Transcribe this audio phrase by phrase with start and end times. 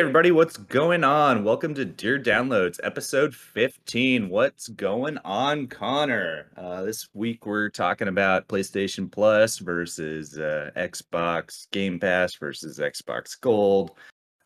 [0.00, 1.44] Everybody, what's going on?
[1.44, 4.30] Welcome to Dear Downloads, episode 15.
[4.30, 6.46] What's going on, Connor?
[6.56, 13.38] Uh, this week we're talking about PlayStation Plus versus uh, Xbox Game Pass versus Xbox
[13.38, 13.90] Gold.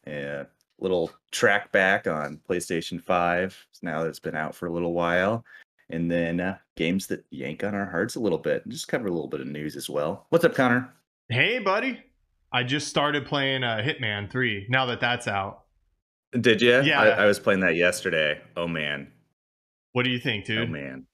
[0.09, 0.45] A
[0.81, 5.45] little track back on PlayStation 5 now that it's been out for a little while.
[5.89, 8.67] And then uh, games that yank on our hearts a little bit.
[8.67, 10.27] Just cover a little bit of news as well.
[10.31, 10.93] What's up, Connor?
[11.29, 12.03] Hey, buddy.
[12.55, 15.65] I just started playing uh, Hitman 3 now that that's out.
[16.41, 16.81] Did you?
[16.83, 17.01] Yeah.
[17.01, 18.41] I, I was playing that yesterday.
[18.57, 19.11] Oh man.
[19.93, 20.69] What do you think, dude?
[20.69, 21.07] Oh man.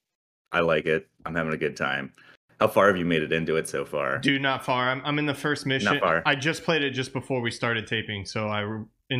[0.53, 1.09] I like it.
[1.25, 2.13] I'm having a good time.
[2.61, 4.19] How far have you made it into it so far?
[4.19, 4.91] Dude, not far.
[4.91, 5.95] I'm, I'm in the first mission.
[5.95, 6.23] Not far.
[6.27, 8.65] I just played it just before we started taping, so I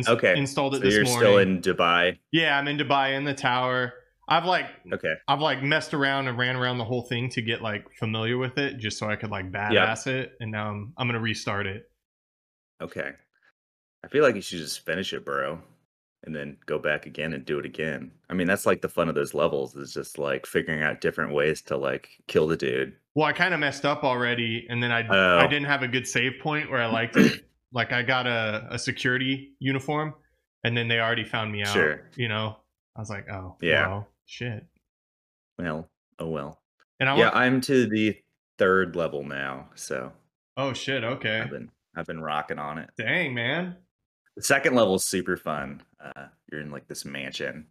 [0.07, 0.37] Okay.
[0.37, 1.19] installed it so this you're morning.
[1.19, 2.17] still in Dubai.
[2.31, 3.93] yeah, I'm in Dubai in the tower.
[4.29, 5.13] I've like Okay.
[5.27, 8.57] I've like messed around and ran around the whole thing to get like familiar with
[8.57, 10.33] it, just so I could like badass it.
[10.39, 11.89] And now I'm I'm gonna restart it.
[12.81, 13.11] Okay.
[14.03, 15.59] I feel like you should just finish it, bro.
[16.23, 18.11] And then go back again and do it again.
[18.29, 21.33] I mean, that's like the fun of those levels is just like figuring out different
[21.33, 22.93] ways to like kill the dude.
[23.15, 25.39] Well, I kind of messed up already, and then I Oh.
[25.39, 27.43] I didn't have a good save point where I liked it.
[27.73, 30.13] like I got a, a security uniform,
[30.63, 31.73] and then they already found me out.
[31.73, 32.01] Sure.
[32.15, 32.57] You know,
[32.95, 33.87] I was like, oh Yeah.
[33.87, 34.65] well, shit.
[35.57, 36.61] Well, oh well.
[36.99, 38.15] And I Yeah, I'm to the
[38.59, 40.11] third level now, so
[40.55, 42.89] oh shit, okay, I've been I've been rocking on it.
[42.97, 43.77] dang man.
[44.37, 45.81] The second level is super fun.
[46.03, 47.67] Uh, you're in like this mansion.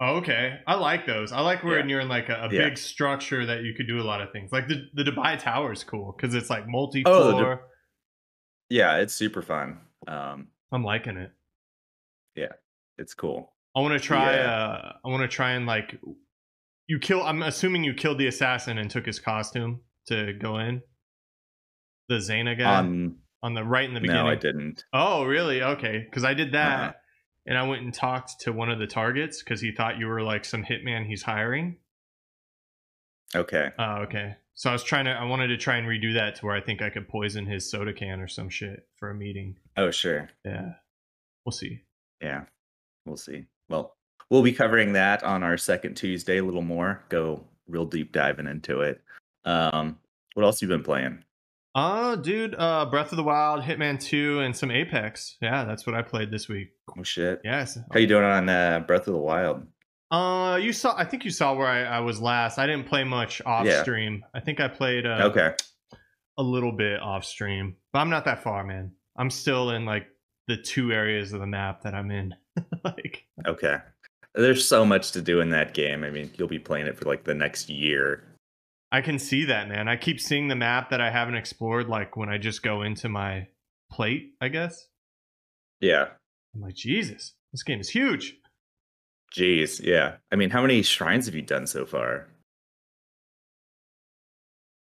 [0.00, 1.30] Oh, okay, I like those.
[1.30, 1.84] I like when Yeah.
[1.86, 2.68] you're in like a, a Yeah.
[2.68, 4.50] big structure that you could do a lot of things.
[4.52, 7.54] Like the the Dubai Tower is cool because it's like multi Oh, floor.
[7.56, 9.80] Du- Yeah, it's super fun.
[10.08, 11.32] Um, I'm liking it.
[12.34, 12.52] Yeah,
[12.96, 13.52] it's cool.
[13.76, 14.36] I want to try.
[14.36, 14.50] Yeah.
[14.50, 16.00] Uh, I want to try and like
[16.86, 17.22] you kill.
[17.22, 20.80] I'm assuming you killed the assassin and took his costume to go in.
[22.10, 24.24] The Zana guy Um, on the right in the beginning.
[24.24, 24.84] no, I didn't.
[24.92, 25.62] Oh, really?
[25.62, 26.92] Okay, because I did that, Uh-huh.
[27.46, 30.20] and I went and talked to one of the targets because he thought you were
[30.20, 31.78] like some hitman he's hiring.
[33.34, 33.70] Okay.
[33.78, 34.34] Oh, okay.
[34.54, 35.12] So I was trying to.
[35.12, 37.70] I wanted to try and redo that to where I think I could poison his
[37.70, 39.56] soda can or some shit for a meeting.
[39.76, 40.28] Oh, sure.
[40.44, 40.74] Yeah,
[41.46, 41.82] we'll see.
[42.20, 42.46] Yeah,
[43.06, 43.46] we'll see.
[43.68, 43.96] Well,
[44.30, 47.04] we'll be covering that on our second Tuesday a little more.
[47.08, 49.00] Go real deep diving into it.
[49.44, 49.98] Um,
[50.34, 51.22] what else you been playing?
[51.74, 55.36] Uh, dude, uh, Breath of the Wild, Hitman 2, and some Apex.
[55.40, 56.68] Yeah, that's what I played this week.
[56.98, 57.40] Oh shit.
[57.44, 57.78] Yes.
[57.92, 59.66] How you doing on uh, Breath of the Wild?
[60.10, 60.96] Uh, you saw.
[60.96, 62.58] I think you saw where I, I was last.
[62.58, 63.82] I didn't play much off Yeah.
[63.82, 64.24] stream.
[64.34, 65.54] I think I played uh, Okay.
[66.36, 68.90] a little bit off stream, but I'm not that far, man.
[69.16, 70.06] I'm still in like
[70.48, 72.34] the two areas of the map that I'm in.
[72.84, 73.76] like, Okay.
[74.34, 76.02] There's so much to do in that game.
[76.02, 78.24] I mean, you'll be playing it for like the next year.
[78.92, 79.88] I can see that, man.
[79.88, 81.88] I keep seeing the map that I haven't explored.
[81.88, 83.46] Like when I just go into my
[83.90, 84.86] plate, I guess.
[85.80, 86.08] Yeah.
[86.54, 88.36] I'm like, Jesus, this game is huge.
[89.36, 89.80] Jeez.
[89.82, 90.16] Yeah.
[90.32, 92.28] I mean, how many shrines have you done so far?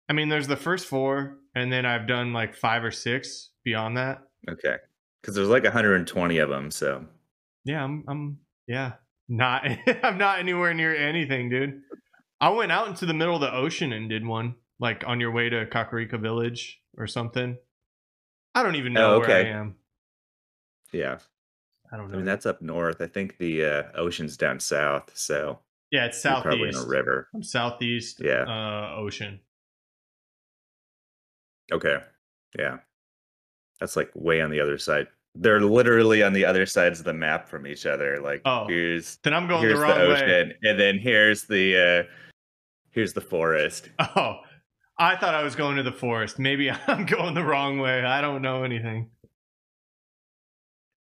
[0.09, 3.97] I mean, there's the first four, and then I've done like five or six beyond
[3.97, 4.23] that.
[4.49, 4.77] Okay.
[5.21, 6.71] Because there's like 120 of them.
[6.71, 7.05] So
[7.65, 8.39] Yeah, I'm I'm
[8.69, 8.93] yeah.
[9.29, 9.65] Not
[10.05, 11.83] I'm not anywhere near anything, dude.
[12.41, 15.31] I went out into the middle of the ocean and did one, like on your
[15.31, 17.57] way to Kakariko Village or something.
[18.55, 19.77] I don't even know Oh, where I am.
[20.93, 21.19] yeah.
[21.93, 22.15] I don't know.
[22.15, 23.01] I mean, that's up north.
[23.01, 25.11] I think the uh, ocean's down south.
[25.15, 25.61] So
[25.91, 27.29] yeah, it's you're probably in a river.
[27.35, 28.43] I'm southeast Yeah.
[28.43, 29.41] uh ocean.
[31.73, 31.99] Okay.
[32.59, 32.79] Yeah.
[33.81, 35.07] That's like way on the other side.
[35.35, 38.19] They're literally on the other sides of the map from each other.
[38.21, 40.57] Like Oh, here's Then I'm going here's the the, wrong ocean, way.
[40.65, 41.77] and then here's the
[42.09, 42.13] uh
[42.97, 43.91] here's the forest.
[44.17, 44.39] Oh.
[44.99, 46.39] I thought I was going to the forest.
[46.39, 48.03] Maybe I'm going the wrong way.
[48.03, 49.11] I don't know anything.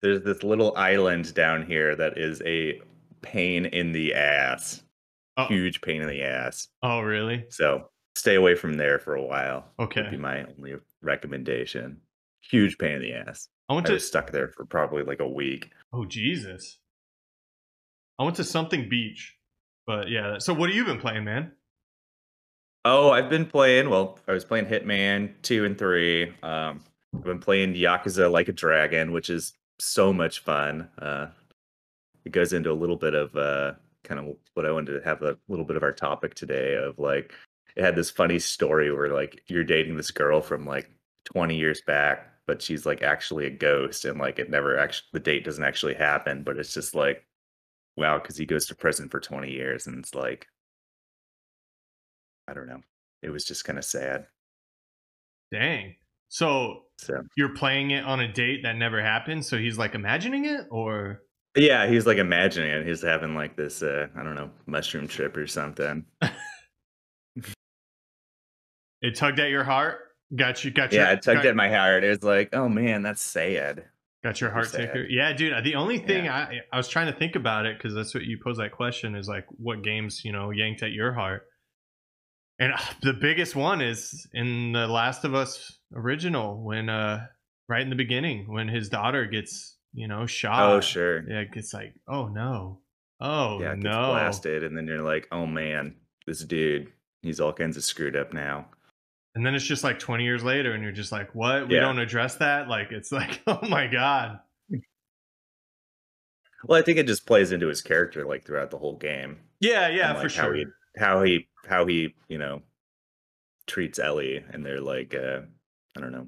[0.02, 2.82] There's this little island down here that is a
[3.22, 4.84] pain in the ass.
[5.38, 5.46] Oh.
[5.46, 6.68] Huge pain in the ass.
[6.84, 7.46] Oh, really?
[7.50, 9.66] So stay away from there for a while.
[9.80, 10.02] Okay.
[10.02, 12.02] Would be my only recommendation.
[12.52, 13.48] Huge pain in the ass.
[13.70, 15.72] I went I to was stuck there for probably like a week.
[15.94, 16.80] Oh Jesus!
[18.20, 19.36] I went to something beach,
[19.88, 20.38] but yeah.
[20.38, 21.54] So what have you been playing, man?
[22.88, 23.90] Oh, I've been playing.
[23.90, 26.26] Well, I was playing Hitman two and three.
[26.44, 26.84] Um,
[27.16, 30.88] I've been playing Yakuza Like a Dragon, which is so much fun.
[31.00, 31.28] Uh,
[32.26, 33.74] it goes into a little bit of uh,
[34.04, 36.76] kind of what I wanted to have a little bit of our topic today.
[36.76, 37.34] Of like,
[37.76, 40.92] it had this funny story where like you're dating this girl from like
[41.26, 45.20] 20 years back, but she's like actually a ghost, and like it never actually the
[45.20, 47.26] date doesn't actually happen, but it's just like,
[47.98, 50.48] wow, because he goes to prison for 20 years, and it's like
[52.48, 52.82] I don't know.
[53.22, 54.28] It was just kind of sad.
[55.52, 55.96] Dang.
[56.30, 60.46] So So you're playing it on a date that never happened, so he's like imagining
[60.46, 61.22] it, or
[61.56, 62.86] yeah, he's like imagining it.
[62.86, 66.06] He's having like this, uh, I don't know, mushroom trip or something.
[69.02, 70.00] it tugged at your heart.
[70.36, 70.72] Got you.
[70.72, 71.04] Got your.
[71.04, 72.04] Yeah, it tugged got, at my heart.
[72.04, 73.86] It was like, oh man, that's sad.
[74.24, 75.06] Got your heart ticker.
[75.08, 75.64] Yeah, dude.
[75.64, 76.36] The only thing Yeah.
[76.36, 79.16] I I was trying to think about it because that's what you posed that question
[79.16, 81.48] is like what games you know yanked at your heart,
[82.60, 87.26] and uh, the biggest one is in the Last of Us original when uh
[87.68, 90.72] right in the beginning when his daughter gets you know shot.
[90.72, 91.28] Oh sure.
[91.30, 92.80] Yeah, it gets like oh no,
[93.22, 94.12] oh yeah, it gets no.
[94.12, 95.96] blasted, and then you're like, oh man,
[96.28, 96.92] this dude,
[97.22, 98.68] he's all kinds of screwed up now.
[99.36, 101.68] And then it's just like 20 years later, and you're just like, what?
[101.68, 101.82] We Yeah.
[101.82, 102.70] don't address that?
[102.70, 104.40] Like, it's like, oh my God.
[106.64, 109.40] Well, I think it just plays into his character like throughout the whole game.
[109.60, 110.64] Yeah, yeah, and, for like, how sure.
[110.98, 112.62] How he how he you know
[113.68, 115.42] treats Ellie, and they're like, uh,
[115.98, 116.28] I don't know.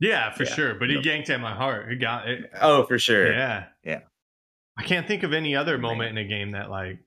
[0.00, 0.74] Yeah, for Yeah, sure.
[0.74, 1.90] But he yanked at my heart.
[1.90, 2.50] He got it.
[2.60, 3.32] Oh, for sure.
[3.32, 3.64] Yeah.
[3.82, 4.00] Yeah.
[4.78, 6.98] I can't think of any other moment in a game that, like,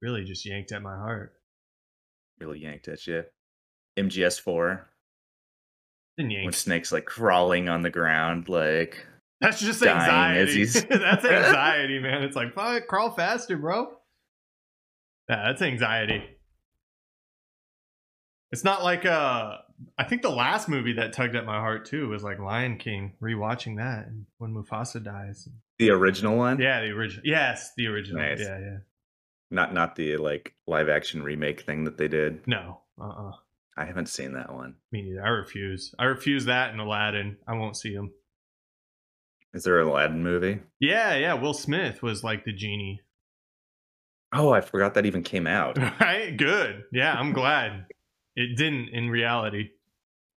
[0.00, 1.32] really just yanked at my heart.
[2.40, 3.24] Really yanked at you.
[3.98, 4.88] MGS four
[6.16, 6.52] when.
[6.52, 9.04] Snake's like crawling on the ground, like
[9.40, 10.64] That's just anxiety.
[10.66, 10.84] that's
[11.24, 12.22] anxiety, man.
[12.22, 13.97] It's like, fuck, crawl faster, bro.
[15.28, 16.22] Yeah, that's anxiety.
[18.50, 19.58] It's not like uh
[19.96, 23.14] I think the last movie that tugged at my heart too was like Lion King.
[23.22, 25.48] Rewatching that and when Mufasa dies.
[25.78, 26.58] the original one.
[26.60, 27.22] Yeah, the original.
[27.26, 28.22] Yes, the original.
[28.22, 28.40] Nice.
[28.40, 28.78] Yeah, yeah.
[29.50, 32.46] Not not the like live action remake thing that they did.
[32.46, 33.32] No, uh, uh
[33.76, 34.74] I haven't seen that one.
[34.90, 35.24] me neither.
[35.24, 35.94] I refuse.
[35.98, 37.36] I refuse that and Aladdin.
[37.46, 38.12] I won't see him.
[39.54, 40.60] Is there an Aladdin movie?
[40.80, 41.34] Yeah, yeah.
[41.34, 43.00] Will Smith was like the genie.
[44.32, 45.78] Oh, I forgot that even came out.
[46.00, 46.36] Right?
[46.36, 46.84] Good.
[46.92, 47.86] Yeah, I'm glad
[48.36, 49.70] it didn't in reality.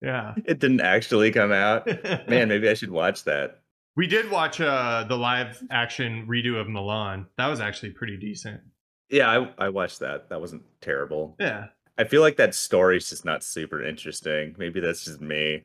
[0.02, 0.34] Yeah.
[0.46, 1.86] it didn't actually come out.
[2.28, 3.60] Man, maybe I should watch that.
[3.96, 7.26] we did watch uh the live action redo of Mulan.
[7.38, 8.62] That was actually pretty decent.
[9.10, 9.30] Yeah,
[9.60, 10.30] I, I watched that.
[10.30, 11.36] That wasn't terrible.
[11.40, 11.68] Yeah.
[11.98, 14.56] I feel like that story's just not super interesting.
[14.58, 15.64] Maybe that's just me.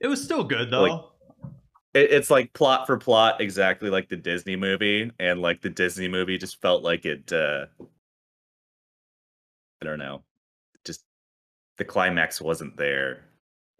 [0.00, 0.82] It was still good though.
[0.82, 1.00] Like-
[1.94, 6.08] It, it's like plot for plot, exactly like the Disney movie, and like the Disney
[6.08, 7.32] movie just felt like it.
[7.32, 7.66] uh
[9.82, 10.22] I don't know,
[10.84, 11.04] just
[11.78, 13.24] the climax wasn't there.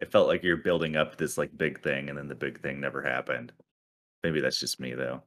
[0.01, 2.79] It felt like you're building up this like big thing, and then the big thing
[2.79, 3.51] never happened.
[4.23, 5.23] Maybe that's just me though.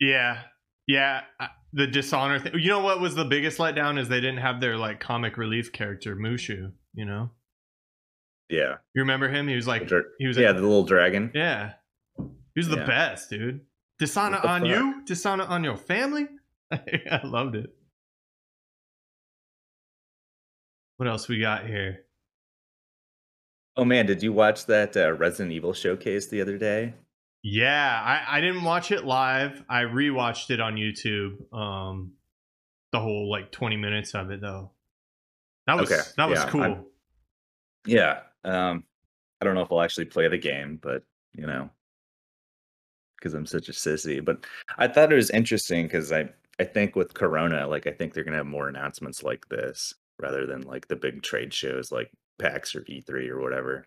[0.00, 0.42] yeah.
[0.88, 1.22] Yeah.
[1.72, 2.54] The dishonor thing.
[2.58, 5.70] You know what was the biggest letdown is they didn't have their like comic relief
[5.72, 7.30] character Mushu, you know?
[8.50, 9.46] Yeah, You remember him?
[9.48, 11.30] He was like dra- he was yeah, the little dragon.
[11.34, 11.74] Yeah.
[12.54, 12.86] He was the Yeah.
[12.86, 13.60] best, dude.
[13.98, 14.68] Dishonor on fuck?
[14.68, 15.02] you?
[15.06, 16.26] Dishonor on your family?
[16.72, 17.70] I loved it.
[20.96, 22.04] What else we got here?
[23.76, 26.94] Oh man, did you watch that uh, Resident Evil showcase the other day?
[27.42, 29.64] Yeah, I, I didn't watch it live.
[29.68, 31.52] I rewatched it on YouTube.
[31.52, 32.12] Um
[32.92, 34.70] the whole like 20 minutes of it though.
[35.66, 36.62] That was Okay, that was yeah, cool.
[36.62, 36.84] I'm-
[37.86, 38.20] Yeah.
[38.44, 38.84] Um,
[39.40, 41.70] I don't know if I'll actually play the game, but you know,
[43.22, 44.24] because I'm such a sissy.
[44.24, 44.44] But
[44.78, 48.24] I thought it was interesting because I I think with Corona, like I think they're
[48.24, 52.74] gonna have more announcements like this rather than like the big trade shows like PAX
[52.74, 53.84] or E3 or whatever.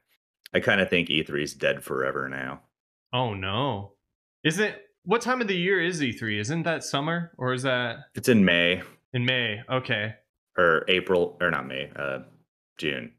[0.54, 2.62] I kind of think E3 is dead forever now.
[3.13, 3.94] Oh no.
[4.44, 6.39] Is it what time of the year is E3?
[6.39, 8.82] Isn't that summer or is that It's in May
[9.13, 9.62] in May?
[9.70, 10.15] Okay.
[10.58, 12.20] or April or not May, uh,
[12.77, 13.12] June,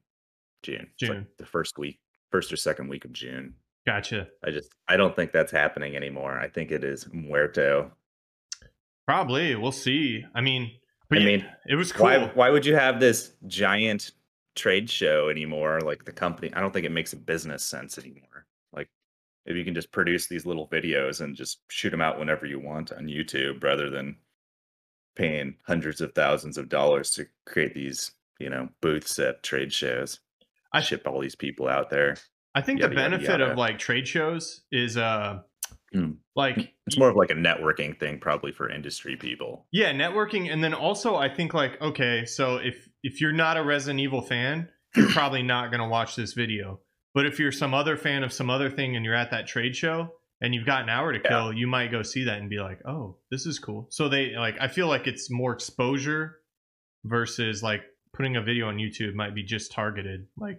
[0.62, 1.26] June, It's like June.
[1.38, 1.98] the first week,
[2.30, 3.54] first or second week of June.
[3.86, 4.26] Gotcha.
[4.44, 6.38] I just I don't think that's happening anymore.
[6.38, 7.92] I think it is muerto.
[9.06, 9.54] Probably.
[9.54, 10.24] We'll see.
[10.34, 10.72] I mean,
[11.12, 12.06] I yeah, mean, it was cool.
[12.06, 14.10] Why why would you have this giant
[14.56, 15.80] trade show anymore?
[15.80, 18.46] Like the company, I don't think it makes a business sense anymore.
[18.72, 18.88] Like
[19.44, 22.58] if you can just produce these little videos and just shoot them out whenever you
[22.58, 24.16] want on YouTube, rather than
[25.14, 30.18] paying hundreds of thousands of dollars to create these, you know, booths at trade shows.
[30.72, 32.16] I ship all these people out there.
[32.56, 33.52] I think yada, the benefit yada.
[33.52, 35.40] of like trade shows is uh
[35.92, 36.12] Hmm.
[36.34, 39.66] like It's more of like a networking thing, probably for industry people.
[39.70, 43.62] yeah, networking and then also I think like okay, so if if you're not a
[43.62, 46.80] Resident Evil fan, you're probably not going to watch this video.
[47.14, 49.76] But if you're some other fan of some other thing and you're at that trade
[49.76, 50.10] show
[50.42, 51.28] and you've got an hour to Yeah.
[51.28, 54.34] kill, you might go see that and be like, "Oh, this is cool." So they
[54.36, 56.40] like I feel like it's more exposure
[57.04, 57.82] versus like
[58.12, 60.26] putting a video on YouTube might be just targeted.
[60.36, 60.58] Like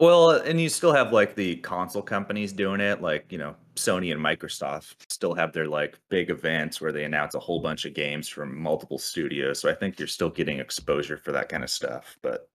[0.00, 4.12] Well, and you still have like the console companies doing it, like you know, Sony
[4.12, 7.94] and Microsoft still have their like big events where they announce a whole bunch of
[7.94, 9.58] games from multiple studios.
[9.60, 12.16] So I think you're still getting exposure for that kind of stuff.
[12.22, 12.48] But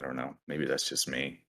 [0.00, 1.40] I don't know, maybe that's just me.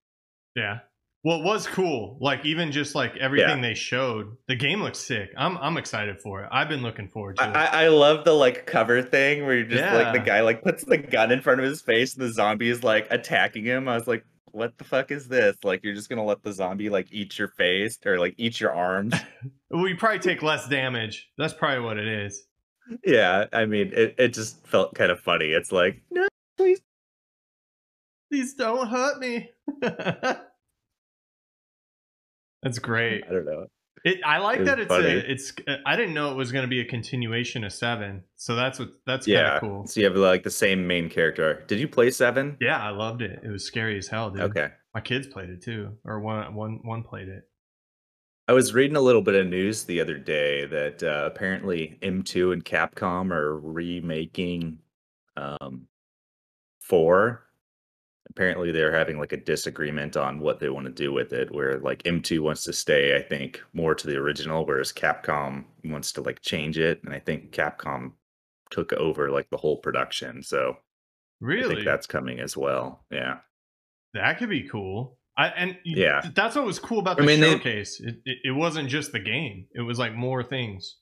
[0.56, 0.80] Yeah.
[1.24, 2.18] Well, it was cool.
[2.22, 5.30] Like even just like everything they showed, the game looks sick.
[5.38, 6.50] I'm I'm excited for it.
[6.52, 7.56] I've been looking forward to I, it.
[7.56, 10.86] I I love the like cover thing where you're just like the guy like puts
[10.86, 13.88] the gun in front of his face and the zombie is like attacking him.
[13.88, 14.24] I was like,
[14.58, 15.56] what the fuck is this?
[15.64, 18.74] Like you're just gonna let the zombie like eat your face or like eat your
[18.74, 19.14] arms?
[19.70, 21.30] well, you probably take less damage.
[21.38, 22.48] That's probably what it is.
[23.06, 25.52] yeah, I mean it, it just felt kind of funny.
[25.52, 26.82] It's like, no, please.
[28.32, 29.52] Please don't hurt me.
[32.64, 33.24] That's great.
[33.30, 33.68] I don't know.
[34.04, 35.08] It, I like that it's funny.
[35.10, 35.54] a it's.
[35.86, 38.90] I didn't know it was going to be a continuation of seven, so that's what
[39.06, 39.56] that's kind Yeah.
[39.56, 39.88] of cool.
[39.88, 41.64] So you have like the same main character.
[41.68, 42.58] Did you play seven?
[42.62, 43.40] Yeah, I loved it.
[43.44, 44.42] It was scary as hell, dude.
[44.42, 44.70] Okay.
[44.94, 47.44] My kids played it too, or one one one played it.
[48.48, 52.54] I was reading a little bit of news the other day that uh, apparently M2
[52.54, 54.80] and Capcom are remaking
[55.36, 55.88] um,
[56.80, 57.44] 4.
[58.30, 61.52] Apparently, they're having like a disagreement on what they want to do with it.
[61.54, 66.12] Where like M2 wants to stay, I think, more to the original, whereas Capcom wants
[66.14, 67.02] to like change it.
[67.04, 68.12] And I think Capcom
[68.70, 70.44] took over like the whole production.
[70.44, 70.78] So
[71.40, 73.06] really I think that's coming as well.
[73.12, 73.38] Yeah.
[74.14, 75.18] that could be cool.
[75.38, 76.22] I and Yeah.
[76.36, 78.00] that's what was cool about I the mean, they- showcase.
[78.02, 80.98] It, it it wasn't just the game; it was like more things,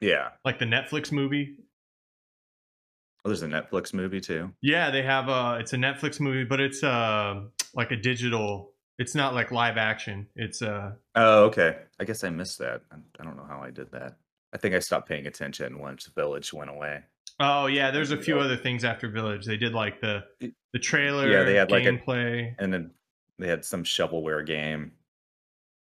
[0.00, 0.28] Yeah.
[0.44, 1.56] like the Netflix movie.
[3.24, 4.52] Oh, there's a Netflix movie too.
[4.62, 5.58] Yeah, they have a.
[5.60, 7.42] It's a Netflix movie, but it's uh
[7.74, 8.72] like a digital.
[8.98, 10.26] It's not like live action.
[10.36, 11.78] It's uh Oh, okay.
[11.98, 12.82] I guess I missed that.
[12.90, 14.16] I don't know how I did that.
[14.52, 17.00] I think I stopped paying attention once Village went away.
[17.38, 19.44] Oh yeah, there's a few other things after Village.
[19.46, 20.24] They did like the
[20.72, 22.90] the trailer, Yeah, they had, like, a- gameplay, And then
[23.38, 24.92] they had some shovelware game.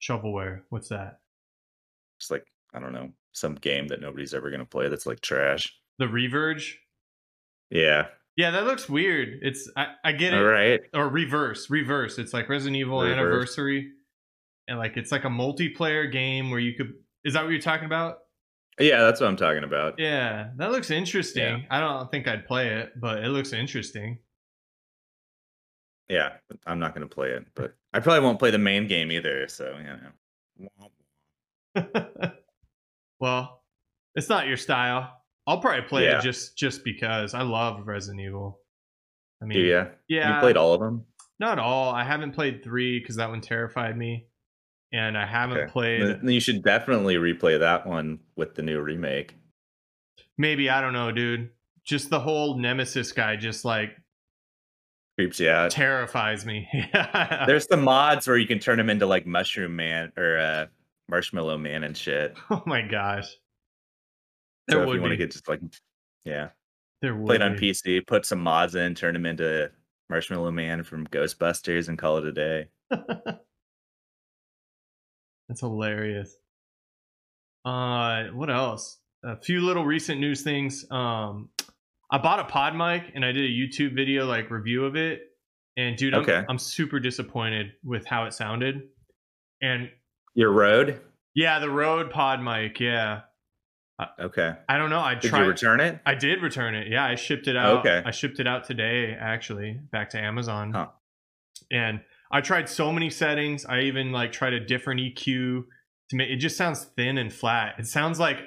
[0.02, 0.62] shovelware.
[0.70, 1.20] What's that?
[2.20, 5.20] Just like, I don't know, some game that nobody's ever going to play that's like
[5.22, 5.74] trash.
[6.00, 6.80] The Reverge.
[7.70, 8.08] Yeah.
[8.36, 9.40] Yeah, that looks weird.
[9.42, 10.38] It's I, I get it.
[10.38, 10.80] All right.
[10.94, 12.20] Or reverse, reverse.
[12.20, 13.18] It's like Resident Evil Reverse.
[13.18, 13.92] Anniversary,
[14.68, 16.94] and like it's like a multiplayer game where you could.
[17.26, 18.20] Is that what you're talking about?
[18.80, 19.96] Yeah, that's what I'm talking about.
[19.98, 21.66] Yeah, that looks interesting.
[21.72, 24.20] I don't think I'd play it, but it looks interesting.
[26.10, 26.34] Yeah,
[26.66, 29.48] I'm not going to play it, but I probably won't play the main game either.
[29.48, 30.70] So, you
[31.76, 31.92] know.
[33.20, 33.64] well,
[34.16, 35.12] it's not your style.
[35.48, 36.20] I'll probably play Yeah.
[36.20, 38.60] it just just because I love Resident Evil.
[39.42, 41.06] I mean, yeah, yeah, You played all of them?
[41.40, 41.94] not all.
[41.94, 44.28] I haven't played three because that one terrified me,
[44.92, 45.72] and I haven't Okay.
[45.72, 46.02] played.
[46.02, 49.36] Then you should definitely replay that one with the new remake.
[50.38, 51.50] Maybe I don't know, dude.
[51.84, 53.96] Just the whole Nemesis guy just like
[55.18, 55.72] Creeps you out.
[55.72, 56.68] terrifies me.
[56.74, 57.46] Yeah.
[57.48, 60.66] There's some mods where you can turn him into like Mushroom Man or uh,
[61.10, 62.36] Marshmallow Man and shit.
[62.50, 63.28] oh my gosh.
[64.70, 65.62] So There if you want to get just like,
[66.26, 66.50] yeah,
[67.02, 67.72] There would play it on be.
[67.72, 69.72] PC, put some mods in, turn him into
[70.10, 72.68] Marshmallow Man from Ghostbusters, and call it a day.
[75.48, 76.36] That's hilarious.
[77.64, 79.00] Uh, what else?
[79.24, 80.86] A few little recent news things.
[80.92, 81.50] Um,
[82.12, 85.22] I bought a pod mic and I did a YouTube video like review of it.
[85.76, 86.44] And dude, I'm, Okay.
[86.50, 88.82] I'm super disappointed with how it sounded.
[89.62, 89.90] And
[90.36, 91.02] Your Rode?
[91.36, 92.80] yeah, the Rode pod mic.
[92.80, 93.22] Yeah,
[94.20, 94.54] Okay.
[94.70, 95.00] I don't know.
[95.00, 95.42] I Did tried.
[95.44, 96.00] you return it?
[96.06, 96.88] I did return it.
[96.88, 97.80] Yeah, I shipped it out.
[97.80, 98.04] Okay.
[98.06, 100.72] I shipped it out today, actually, back to Amazon.
[100.72, 100.88] Huh.
[101.72, 102.02] And
[102.32, 103.66] I tried so many settings.
[103.66, 105.66] I even like tried a different EQ
[106.10, 107.76] to make it just sounds thin and flat.
[107.80, 108.38] It sounds like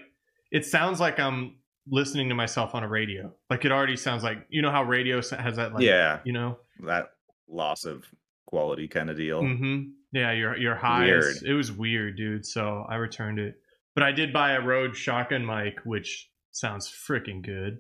[0.51, 1.57] it sounds like I'm
[1.89, 3.33] listening to myself on a radio.
[3.49, 6.59] Like it already sounds like you know how radio has that like yeah, you know
[6.87, 7.11] that
[7.49, 8.05] loss of
[8.47, 9.43] quality kind of deal.
[9.43, 9.91] Mm-hmm.
[10.13, 11.07] Yeah, your your highs.
[11.07, 11.37] Weird.
[11.45, 12.47] It was weird, dude.
[12.47, 13.60] So I returned it,
[13.95, 17.79] but I did buy a Rode shotgun mic, which sounds freaking good.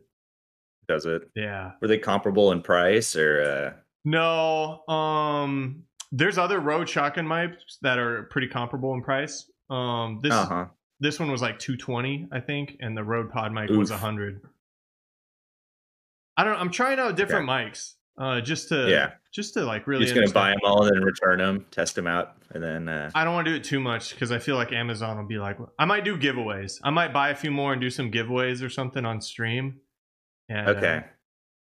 [0.89, 1.23] Does it?
[1.37, 1.73] Yeah.
[1.81, 3.43] Were they comparable in price or?
[3.43, 9.49] uh No, um, there's other Rode shotgun mics that are pretty comparable in price.
[9.69, 10.67] Um, this Uh huh.
[10.99, 14.01] this one was like 220, I think, and the Rode Pod mic was Oof.
[14.03, 14.41] 100.
[16.37, 16.57] I don't.
[16.57, 19.13] I'm trying out different mics, uh, just to Yeah.
[19.33, 20.07] just to like really.
[20.07, 22.89] You're just gonna buy them all and then return them, test them out, and then.
[22.89, 25.27] uh I don't want to do it too much because I feel like Amazon will
[25.27, 26.79] be like, I might do giveaways.
[26.85, 29.81] I might buy a few more and do some giveaways or something on stream.
[30.49, 31.05] And, Okay.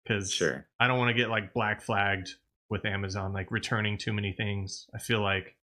[0.05, 0.67] Because Sure.
[0.81, 2.31] I don't want to get like black flagged
[2.71, 4.87] with Amazon, like returning too many things.
[4.95, 5.57] I feel like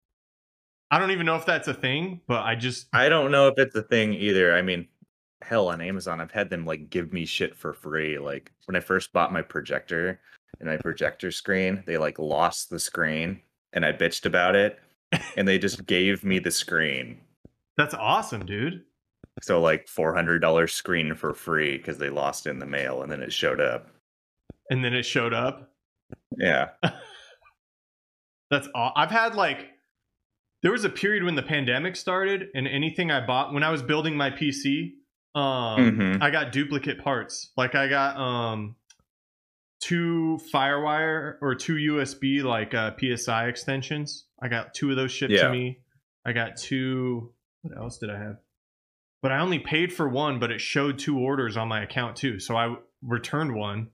[0.91, 3.57] I don't even know if that's a thing, but I just I don't know if
[3.57, 4.53] it's a thing either.
[4.53, 4.87] I mean,
[5.41, 8.19] hell, on Amazon, I've had them like give me shit for free.
[8.19, 10.19] Like when I first bought my projector
[10.59, 13.41] and my projector screen, they like lost the screen
[13.73, 14.79] and I bitched about it
[15.37, 17.19] and they just gave me the screen.
[17.77, 18.83] that's awesome, dude.
[19.41, 23.21] So like $400 screen for free because they lost it in the mail and then
[23.21, 23.87] it showed up.
[24.69, 25.71] And then it showed up.
[26.37, 26.69] Yeah.
[28.51, 28.91] That's all.
[28.95, 29.71] I've had like
[30.61, 33.81] there was a period when the pandemic started, and anything I bought when I was
[33.83, 34.93] building my PC,
[35.35, 36.21] um, Mhm.
[36.21, 37.51] I got duplicate parts.
[37.57, 38.75] Like I got um
[39.85, 44.25] two FireWire or two USB like uh, PSI extensions.
[44.41, 45.43] I got two of those shipped Yeah.
[45.43, 45.79] to me.
[46.25, 47.31] I got two.
[47.61, 48.37] What else did I have?
[49.21, 52.39] But I only paid for one, but it showed two orders on my account too.
[52.39, 53.89] So I returned one.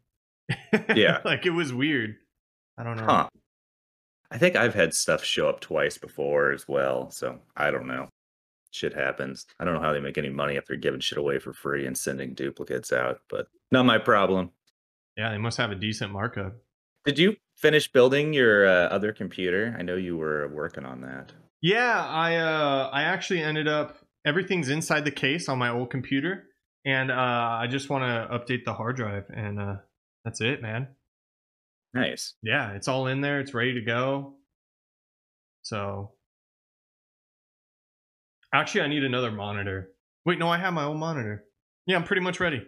[0.96, 1.20] Yeah.
[1.26, 2.16] like it was weird.
[2.78, 3.06] I don't know.
[3.06, 3.28] Huh.
[4.32, 8.08] I think I've had stuff show up twice before as well, so I don't know.
[8.72, 9.46] Shit happens.
[9.60, 11.86] I don't know how they make any money if they're giving shit away for free
[11.86, 14.52] and sending duplicates out, but not my problem.
[15.18, 16.54] Yeah, they must have a decent markup.
[17.06, 19.76] Did you finish building your uh, other computer?
[19.78, 21.34] I know you were working on that.
[21.62, 26.46] Yeah, I uh I actually ended up everything's inside the case on my old computer
[26.86, 27.14] and uh
[27.62, 29.76] I just want to update the hard drive and uh
[30.26, 30.88] that's it, man.
[31.94, 32.34] Nice.
[32.42, 34.38] Yeah, it's all in there, it's ready to go.
[35.62, 36.14] So
[38.54, 39.92] Actually, I need another monitor.
[40.26, 41.46] Wait, no, I have my own monitor.
[41.86, 42.62] Yeah, I'm pretty much ready.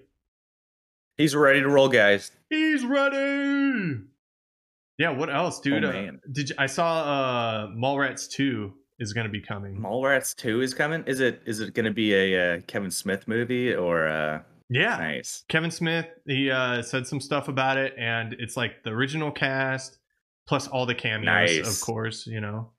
[1.18, 2.32] He's ready to roll, guys.
[2.50, 4.00] He's ready.
[4.98, 5.84] Yeah, what else, dude?
[5.84, 9.76] Oh, Uh, did you, I saw uh Mallrats 2 is going to be coming.
[9.78, 11.04] Mallrats 2 is coming.
[11.08, 14.98] Is it is it going to be a uh, Kevin Smith movie or uh yeah.
[14.98, 15.44] nice?
[15.50, 19.98] Kevin Smith, he uh, said some stuff about it, and it's like the original cast
[20.48, 21.26] plus all the cameos,
[21.60, 21.68] Nice.
[21.82, 22.26] of course.
[22.28, 22.72] You know,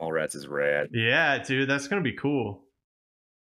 [0.00, 0.88] Mallrats is rad.
[0.92, 2.62] yeah, dude, that's gonna be cool.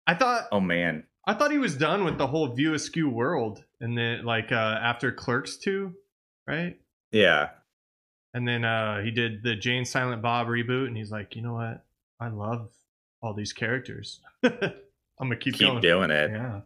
[0.06, 1.04] I thought Oh man.
[1.26, 4.78] I thought he was done with the whole View Askew world, and then like uh,
[4.82, 5.94] after Clerks two,
[6.46, 6.78] right?
[7.12, 7.50] Yeah.
[8.32, 11.42] And then uh, he did the Jay and Silent Bob reboot, and he's like, you
[11.42, 11.84] know what?
[12.20, 12.70] I love
[13.22, 14.20] all these characters.
[14.42, 14.48] I'm
[15.20, 15.80] gonna keep, Keep going.
[15.82, 16.30] doing it.
[16.30, 16.60] Yeah,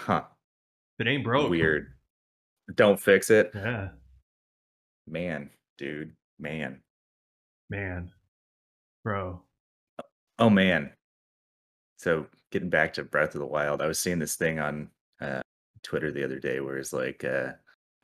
[0.00, 0.24] Huh.
[0.98, 1.50] if it ain't broke.
[1.50, 1.92] Weird.
[2.74, 3.52] Don't fix it.
[3.54, 3.90] Yeah,
[5.06, 6.12] Man, dude.
[6.38, 6.80] Man.
[7.70, 8.10] man,
[9.04, 9.40] bro.
[10.38, 10.90] Oh man.
[11.98, 14.88] So getting back to Breath of the Wild, I was seeing this thing on
[15.20, 15.40] uh,
[15.82, 17.52] Twitter the other day where it's like, uh,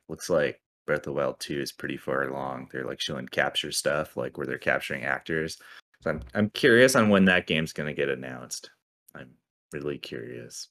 [0.09, 2.69] looks like Breath of the Wild 2 is pretty far along.
[2.71, 5.57] They're like showing capture stuff, like where they're capturing actors.
[6.01, 8.69] So I'm I'm curious on when that game's gonna get announced.
[9.15, 9.29] I'm
[9.71, 10.67] really curious.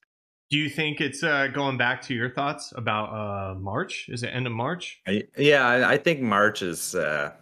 [0.51, 4.11] Do you think it's uh, going back to your thoughts about uh, March?
[4.11, 5.01] Is it end of March?
[5.07, 6.95] I, yeah, I, I think March is.
[6.95, 7.33] Uh,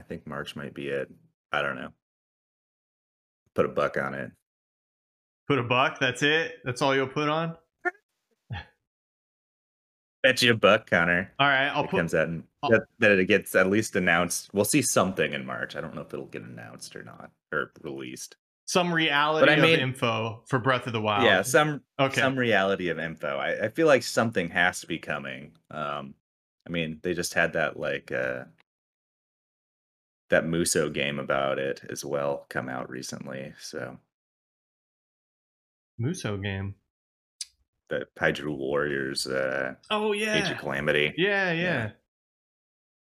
[0.00, 1.10] I think March might be it.
[1.50, 1.88] I don't know.
[3.56, 4.30] Put a buck on it.
[5.48, 5.98] Put a buck.
[6.00, 6.58] That's it.
[6.64, 7.56] That's all you'll put on.
[10.22, 11.32] Bet you a buck, Connor.
[11.38, 11.98] All right, I'll it put.
[11.98, 14.50] comes out and that, that it gets at least announced.
[14.52, 15.76] We'll see something in March.
[15.76, 18.34] I don't know if it'll get announced or not or released.
[18.66, 21.22] some reality But I of mean- info for Breath of the Wild.
[21.24, 22.20] Yeah, some Okay.
[22.20, 23.36] some reality of info.
[23.36, 25.52] I, I feel like something has to be coming.
[25.70, 26.14] Um,
[26.66, 28.44] I mean, they just had that like uh
[30.30, 33.54] that Musou game about it as well come out recently.
[33.60, 33.96] So
[36.00, 36.74] Musou game.
[37.88, 40.50] the Hyrule Warriors uh Oh Age yeah.
[40.50, 41.14] of Calamity.
[41.16, 41.62] Yeah, yeah.
[41.62, 41.90] Yeah.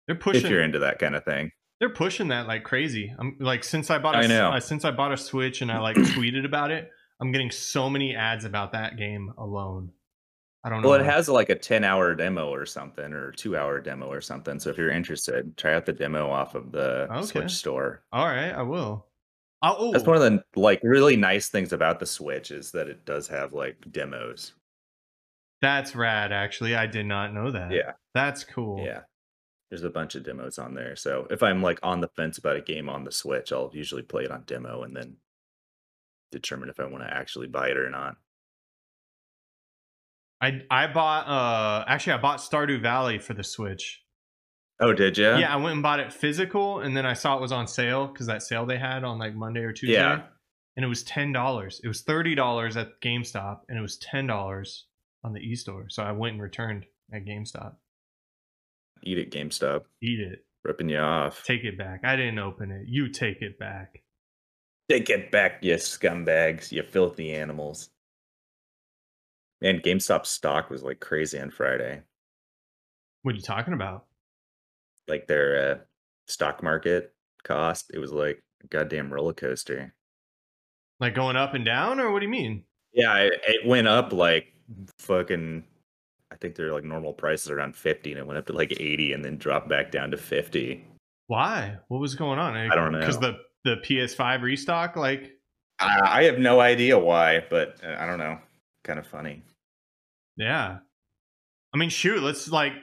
[0.07, 0.45] They're pushing.
[0.45, 1.51] If you're into that kind of thing.
[1.79, 3.13] they're pushing that like crazy.
[3.19, 4.15] I'm like since I bought.
[4.15, 4.49] a I know.
[4.51, 6.89] uh, since I bought a Switch and I like tweeted about it.
[7.21, 9.91] I'm getting so many ads about that game alone.
[10.63, 10.89] I don't know.
[10.89, 14.19] Well, it has like a 10 hour demo or something, or two hour demo or
[14.21, 14.59] something.
[14.59, 17.25] So if you're interested, try out the demo off of the Okay.
[17.25, 18.03] Switch store.
[18.11, 19.05] All right, I will.
[19.61, 23.05] Oh, That's one of the like really nice things about the Switch is that it
[23.05, 24.53] does have like demos.
[25.61, 26.31] that's rad.
[26.31, 27.71] Actually, I did not know that.
[27.71, 27.91] Yeah.
[28.13, 28.83] that's cool.
[28.85, 29.01] Yeah.
[29.69, 30.95] There's a bunch of demos on there.
[30.95, 34.01] So if I'm like on the fence about a game on the Switch, I'll usually
[34.01, 35.17] play it on demo and then
[36.31, 38.15] determine if I want to actually buy it or not.
[40.41, 44.01] I I bought uh actually I bought Stardew Valley for the Switch.
[44.81, 45.25] Oh, did you?
[45.25, 48.07] Yeah, I went and bought it physical, and then I saw it was on sale
[48.07, 50.21] because that sale they had on like Monday or Tuesday, Yeah.
[50.77, 51.81] and it was ten dollars.
[51.83, 54.85] It was thirty dollars at GameStop, and it was ten dollars
[55.23, 55.87] on the e-store.
[55.89, 57.73] So I went and returned at GameStop.
[59.03, 59.83] Eat it, GameStop.
[60.01, 61.43] Eat it, Ripping you off.
[61.43, 62.01] take it back.
[62.05, 62.85] I didn't open it.
[62.87, 64.01] You take it back.
[64.89, 67.89] Take it back, you scumbags, you filthy animals.
[69.61, 72.01] Man, GameStop stock was like crazy on Friday.
[73.23, 74.05] What are you talking about?
[75.09, 75.77] Like their uh,
[76.27, 79.93] stock market cost, it was like a goddamn roller coaster.
[80.99, 82.63] Like going up and down, or what do you mean?
[82.93, 84.53] Yeah, it, it went up like
[84.99, 85.63] fucking.
[86.31, 89.13] I think they're like normal prices around 50 and it went up to like 80
[89.13, 90.85] and then dropped back down to 50.
[91.25, 91.77] Why?
[91.87, 92.55] What was going on?
[92.55, 92.99] I don't know.
[92.99, 95.39] Because the the PS5 restock, like
[95.79, 98.39] I, I have no idea why, but uh, I don't know.
[98.83, 99.43] Kind of funny.
[100.37, 100.79] Yeah.
[101.73, 102.73] I mean, shoot, let's like.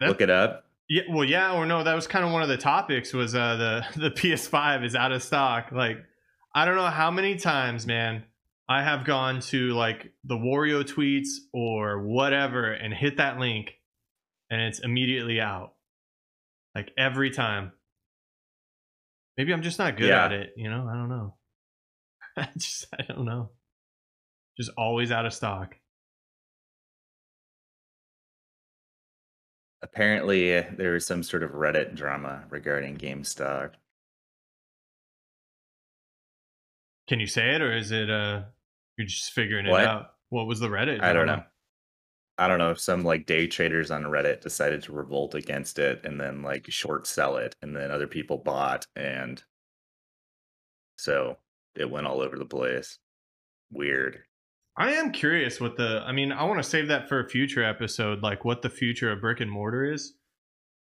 [0.00, 0.64] Look it up.
[0.88, 3.56] Yeah, well, yeah, or no, that was kind of one of the topics was uh
[3.56, 5.70] the the PS5 is out of stock.
[5.72, 5.98] Like,
[6.54, 8.24] I don't know how many times, man,
[8.68, 13.72] I have gone to like the Wario tweets or whatever and hit that link
[14.50, 15.74] and it's immediately out.
[16.74, 17.72] Like every time.
[19.36, 20.24] Maybe I'm just not good Yeah.
[20.24, 20.88] at it, you know?
[20.90, 21.34] I don't know.
[22.36, 23.50] I just I don't know.
[24.56, 25.76] Just always out of stock.
[29.82, 33.72] Apparently, uh, there was some sort of Reddit drama regarding GameStop.
[37.08, 38.42] Can you say it or is it uh
[38.96, 39.84] you're just figuring it What?
[39.84, 40.10] out?
[40.28, 41.02] What was the Reddit?
[41.02, 41.42] I don't know.
[42.36, 46.04] I don't know if some like day traders on Reddit decided to revolt against it
[46.04, 49.42] and then like short sell it, and then other people bought, and
[50.96, 51.38] so
[51.74, 52.98] it went all over the place.
[53.70, 54.22] Weird.
[54.78, 56.02] I am curious what the.
[56.06, 59.10] I mean, I want to save that for a future episode, like what the future
[59.10, 60.14] of brick and mortar is,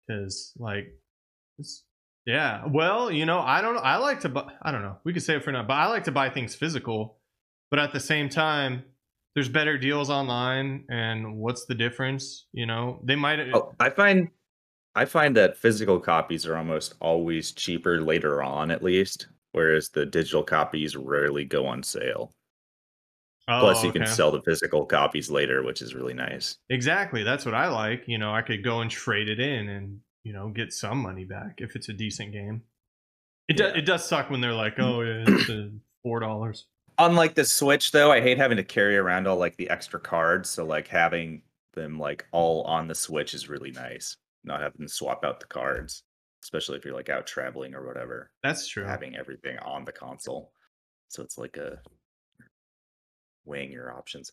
[0.05, 0.93] because like,
[2.25, 2.63] yeah.
[2.67, 3.77] Well, you know, I don't.
[3.77, 4.29] I like to.
[4.29, 4.97] buy I don't know.
[5.05, 7.19] We could say it for now, but I like to buy things physical.
[7.71, 8.83] But at the same time,
[9.33, 12.47] there's better deals online, and what's the difference?
[12.51, 13.39] You know, they might.
[13.53, 14.27] Oh, I find
[14.95, 20.05] I find that physical copies are almost always cheaper later on, at least, whereas the
[20.05, 22.33] digital copies rarely go on sale.
[23.49, 26.57] Oh, Plus, you can sell the physical copies later, which is really nice.
[26.69, 27.23] Exactly.
[27.23, 28.03] That's what I like.
[28.07, 31.25] You know, I could go and trade it in and, you know, get some money
[31.25, 32.63] back if it's a decent game.
[33.47, 33.67] It Yeah.
[33.67, 35.69] does it does suck when they're like, "Oh, yeah, it's uh,
[36.05, 36.63] $4."
[36.97, 40.49] Unlike the Switch, though, I hate having to carry around all like the extra cards.
[40.49, 41.41] So like having
[41.73, 44.17] them like all on the Switch is really nice.
[44.43, 46.03] Not having to swap out the cards,
[46.43, 48.31] especially if you're like out traveling or whatever.
[48.43, 48.83] That's true.
[48.83, 50.51] Having everything on the console,
[51.07, 51.79] so it's like a
[53.49, 54.31] weighing your options.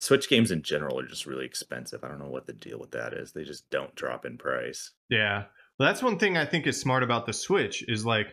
[0.00, 2.04] Switch games in general are just really expensive.
[2.04, 3.32] I don't know what the deal with that is.
[3.32, 4.90] They just don't drop in price.
[5.08, 5.44] Yeah.
[5.78, 8.28] Well, that's one thing I think is smart about the Switch is like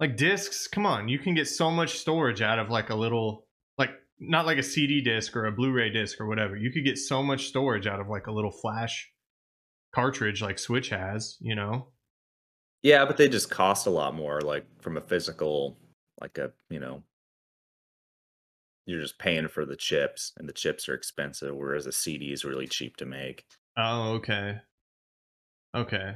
[0.00, 3.46] like discs, come on, you can get so much storage out of like a little
[3.76, 6.56] like not like a CD disc or a Blu-ray disc or whatever.
[6.56, 9.10] You could get so much storage out of like a little flash
[9.94, 11.88] cartridge like Switch has, you know.
[12.82, 15.76] Yeah, but they just cost a lot more, like from a physical,
[16.20, 17.02] like a, you know,
[18.88, 22.44] you're just paying for the chips and the chips are expensive, whereas a CD is
[22.44, 23.44] really cheap to make.
[23.76, 24.56] Oh, okay.
[25.76, 26.14] Okay.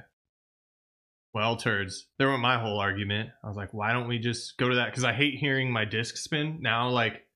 [1.34, 2.06] Well, turds.
[2.18, 3.28] There went my whole argument.
[3.44, 4.86] I was like, why don't we just go to that?
[4.86, 6.58] Because I hate hearing my disc spin.
[6.62, 7.26] Now, like,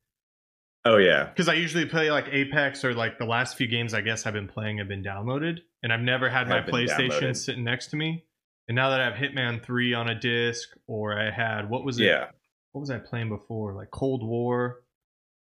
[0.86, 1.24] Oh yeah.
[1.24, 4.34] because I usually play like Apex or like the last few games I guess I've
[4.34, 7.36] been playing have been downloaded, and I've never had my PlayStation downloaded.
[7.36, 8.24] sitting next to me.
[8.68, 12.00] And now that I have Hitman 3 on a disc, or I had, what was
[12.00, 12.04] it?
[12.04, 12.26] Yeah.
[12.72, 13.74] What was I playing before?
[13.74, 14.82] Like Cold War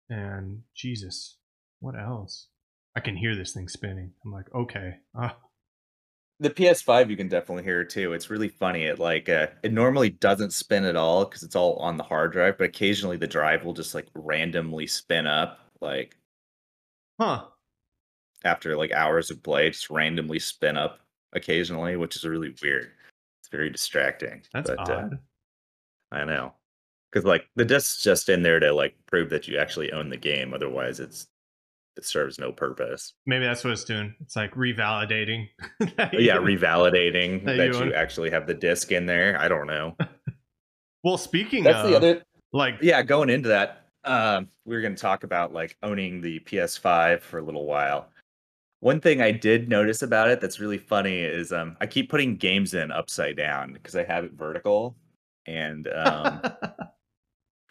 [0.10, 1.38] and Jesus.
[1.80, 2.48] What else?
[2.96, 4.12] I can hear this thing spinning.
[4.26, 4.96] I'm like, okay.
[5.18, 5.30] Uh,
[6.40, 8.14] The PS5 you can definitely hear it too.
[8.14, 8.84] It's really funny.
[8.84, 12.32] It like uh, it normally doesn't spin at all because it's all on the hard
[12.32, 16.16] drive, but occasionally the drive will just like randomly spin up like
[17.20, 17.46] huh.
[18.44, 21.00] after like hours of play, just randomly spin up
[21.34, 22.92] occasionally, which is really weird.
[23.42, 24.44] It's very distracting.
[24.54, 25.20] That's but, uh, odd.
[26.12, 26.54] I know.
[27.12, 30.18] Because like the disc's just in there to like prove that you actually own the
[30.18, 30.54] game.
[30.54, 31.28] Otherwise, it's
[31.98, 33.14] it serves no purpose.
[33.26, 34.16] Maybe that's what it's doing.
[34.22, 35.48] It's like revalidating.
[35.98, 39.40] that yeah, you- revalidating That that, you you, actually have the disc in there.
[39.40, 39.96] I don't know.
[41.04, 42.24] well, speaking That's of, the other.
[42.54, 46.40] like, Yeah, going into that, um, we were going to talk about like owning the
[46.42, 48.10] PS5 for a little while.
[48.80, 52.36] One thing I did notice about it that's really funny is um, I keep putting
[52.36, 54.96] games in upside down because I have it vertical,
[55.48, 56.42] and um,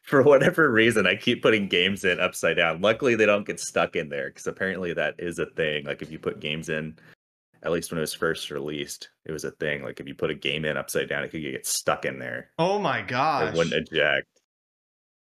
[0.07, 2.81] for whatever reason, I keep putting games in upside down.
[2.81, 5.85] Luckily, they don't get stuck in there because apparently that is a thing.
[5.85, 6.97] Like if you put games in,
[7.64, 9.83] at least when it was first released, it was a thing.
[9.83, 12.51] Like if you put a game in upside down, it could get stuck in there.
[12.59, 13.53] oh my gosh.
[13.53, 14.29] It wouldn't eject.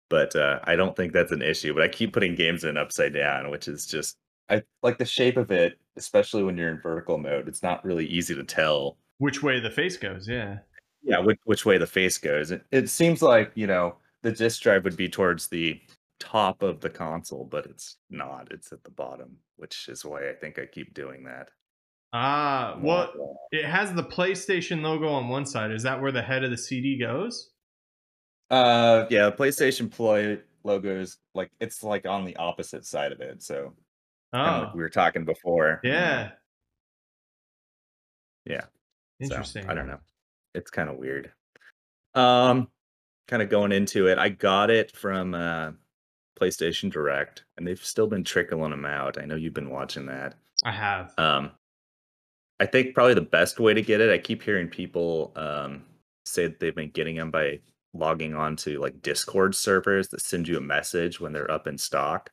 [0.09, 1.73] But uh, I don't think that's an issue.
[1.73, 4.17] But I keep putting games in upside down, which is just
[4.49, 7.47] I like the shape of it, especially when you're in vertical mode.
[7.47, 10.57] It's not really easy to tell Which way the face goes, yeah.
[11.03, 14.61] yeah which, which way the face goes it, it seems like you know the disk
[14.61, 15.79] drive would be towards the
[16.19, 20.33] top of the console but it's not it's at the bottom which is why i
[20.33, 21.49] think i keep doing that
[22.15, 23.11] Ah, well,
[23.51, 25.71] It has the PlayStation logo on one side.
[25.71, 27.49] Is that where the head of the CD goes?
[28.51, 33.41] uh yeah playstation play logo is like it's like on the opposite side of it
[33.41, 33.73] so
[34.31, 36.31] Oh, like we were talking before you know, yeah.
[38.45, 38.61] Yeah.
[38.61, 38.67] so,
[39.21, 39.67] Interesting.
[39.67, 39.99] i don't know
[40.53, 41.31] it's kind of weird
[42.13, 42.67] um
[43.27, 45.71] kind of going into it i got it from uh
[46.39, 50.35] playstation direct and they've still been trickling them out i know you've been watching that
[50.65, 51.13] I have.
[51.17, 51.51] Um,
[52.61, 54.09] I think probably the best way to get it.
[54.09, 55.83] I keep hearing people um,
[56.25, 57.59] say that they've been getting them by
[57.93, 61.77] logging on to like Discord servers that send you a message when they're up in
[61.77, 62.31] stock.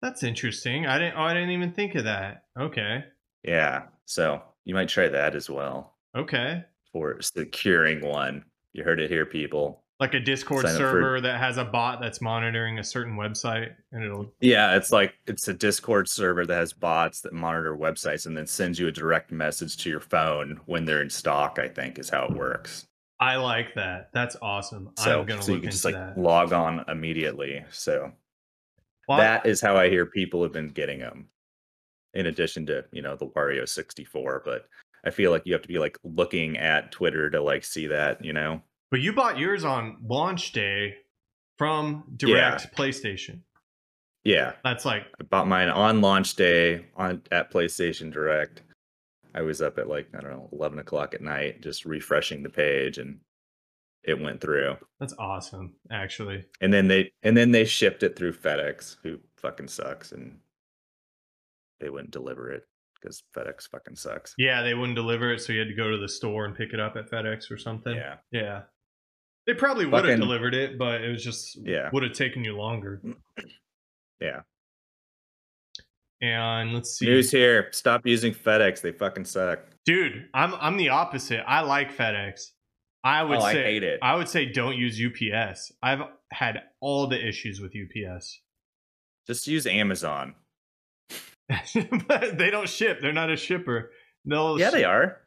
[0.00, 0.86] That's interesting.
[0.86, 1.16] I didn't.
[1.18, 2.44] Oh, I didn't even think of that.
[2.58, 3.04] Okay.
[3.42, 6.64] Yeah, so you might try that as well Okay.
[6.90, 8.46] for securing one.
[8.72, 9.82] You heard it here, people.
[9.98, 13.16] Like a Discord Sign up for- server that has a bot that's monitoring a certain
[13.16, 14.32] website, and it'll.
[14.40, 18.46] Yeah, it's like it's a Discord server that has bots that monitor websites and then
[18.46, 21.58] sends you a direct message to your phone when they're in stock.
[21.58, 22.86] I think is how it works.
[23.18, 24.08] I like that.
[24.14, 24.90] That's awesome.
[24.96, 26.16] So, I'm gonna so you can just like that.
[26.16, 27.62] log on immediately.
[27.70, 28.10] So
[29.06, 31.28] Well, that is how I hear people have been getting them.
[32.14, 34.66] In addition to you know the Wario 64, but
[35.04, 38.24] I feel like you have to be like looking at Twitter to like see that.
[38.24, 38.62] You know.
[38.90, 40.96] but you bought yours on launch day
[41.58, 43.40] from direct PlayStation.
[44.24, 48.62] Yeah, That's like I bought mine on launch day on at PlayStation Direct.
[49.34, 52.50] I was up at like I don't know eleven o'clock at night, just refreshing the
[52.50, 53.20] page, and
[54.02, 54.76] it went through.
[54.98, 55.74] that's awesome.
[55.90, 60.40] Actually, And then they and then they shipped it through FedEx, who fucking sucks, and
[61.78, 62.64] they wouldn't deliver it
[63.00, 64.34] because FedEx fucking sucks.
[64.38, 66.72] yeah, they wouldn't deliver it, so you had to go to the store and pick
[66.72, 67.94] it up at FedEx or something.
[67.94, 68.62] Yeah, Yeah.
[69.46, 71.88] They probably would have delivered it, but it was just Yeah.
[71.92, 73.02] would have taken you longer.
[74.20, 74.42] yeah.
[76.22, 77.06] And let's see.
[77.06, 78.82] News here: stop using FedEx.
[78.82, 79.60] They fucking suck.
[79.86, 81.40] Dude, I'm I'm the opposite.
[81.48, 82.50] I like FedEx.
[83.02, 84.00] I oh, would Oh, I hate it.
[84.02, 85.72] I would say don't use UPS.
[85.82, 88.40] I've had all the issues with UPS.
[89.26, 90.34] Just use Amazon.
[92.08, 93.00] but they don't ship.
[93.00, 93.90] They're not a shipper.
[94.24, 95.18] They'll Yeah, sh- they are.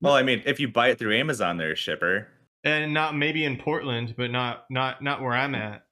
[0.00, 2.28] Well, I mean, if you buy it through Amazon, they're a shipper.
[2.64, 5.84] and not maybe in Portland, but not not not where I'm at.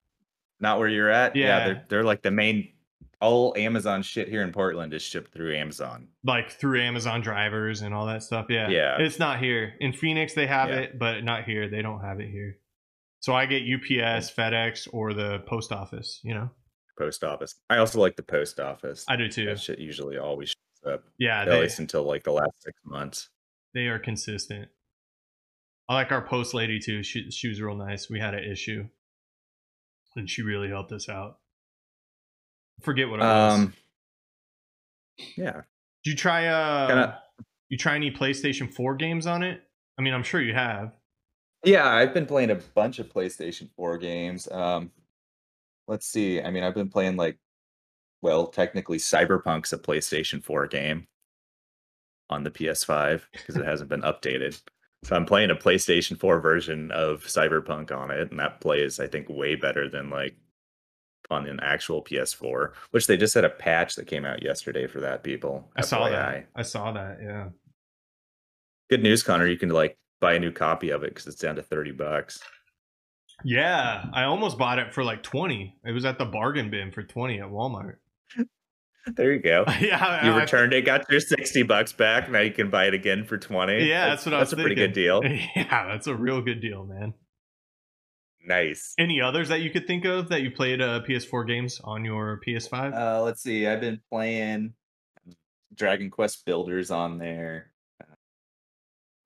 [0.61, 1.37] Not where you're at.
[1.37, 1.65] Yeah.
[1.65, 2.73] they're they're like the main.
[3.19, 6.09] All Amazon shit here in Portland is shipped through Amazon.
[6.23, 8.47] Like through Amazon drivers and all that stuff.
[8.51, 8.69] Yeah.
[8.69, 8.97] Yeah.
[9.01, 9.73] It's not here.
[9.81, 10.81] In Phoenix they have Yeah.
[10.81, 11.69] it, but not here.
[11.71, 12.59] They don't have it here.
[13.21, 16.51] So I get UPS, FedEx, or the post office, you know?
[16.99, 17.55] Post office.
[17.69, 19.05] I also like the post office.
[19.09, 19.45] I do too.
[19.47, 20.49] That shit usually always
[20.85, 21.05] shows up.
[21.19, 23.29] Yeah, at they, least until like the last six months.
[23.75, 24.69] they are consistent.
[25.89, 27.03] I like our post lady too.
[27.03, 28.09] She she was real nice.
[28.09, 28.89] We had an issue,
[30.17, 31.39] and she really helped us out.
[32.81, 33.55] Forget what it was.
[33.55, 33.75] Um.
[35.37, 35.63] Yeah.
[36.05, 36.87] Did you try uh?
[36.89, 37.23] Kinda-
[37.69, 39.63] You try any PlayStation Four games on it?
[39.99, 40.93] I mean, I'm sure you have.
[41.65, 44.47] Yeah, I've been playing a bunch of PlayStation 4 games.
[44.53, 44.93] Um,
[45.89, 46.41] let's see.
[46.41, 47.39] I mean, I've been playing like,
[48.23, 51.07] well, technically, Cyberpunk's a PlayStation 4 game
[52.31, 54.61] on the PS5 because it hasn't been updated.
[55.05, 59.07] So I'm playing a PlayStation 4 version of Cyberpunk on it, and that plays, I
[59.07, 60.37] think, way better than like
[61.31, 62.73] on an actual PS4.
[62.91, 65.23] Which they just had a patch that came out yesterday for that.
[65.23, 66.47] People, I saw that.
[66.57, 67.19] I saw that.
[67.23, 67.49] Yeah.
[68.91, 69.47] Good news, Connor.
[69.47, 72.41] You can like buy a new copy of it because it's down to thirty bucks.
[73.45, 75.77] Yeah, I almost bought it for like twenty.
[75.85, 77.97] It was at the bargain bin for twenty at Walmart.
[79.15, 79.65] There you go.
[79.81, 82.31] yeah, You I- returned it, got your sixty bucks back.
[82.31, 83.85] Now you can buy it again for twenty.
[83.87, 85.23] Yeah, that's what I That's was a pretty good deal.
[85.57, 87.15] Yeah, that's a real good deal, man.
[88.45, 88.95] Nice.
[88.99, 92.41] Any others that you could think of that you played uh, PS4 games on your
[92.47, 92.95] PS5?
[92.95, 93.67] Uh, let's see.
[93.67, 94.75] I've been playing
[95.75, 97.73] Dragon Quest Builders on there.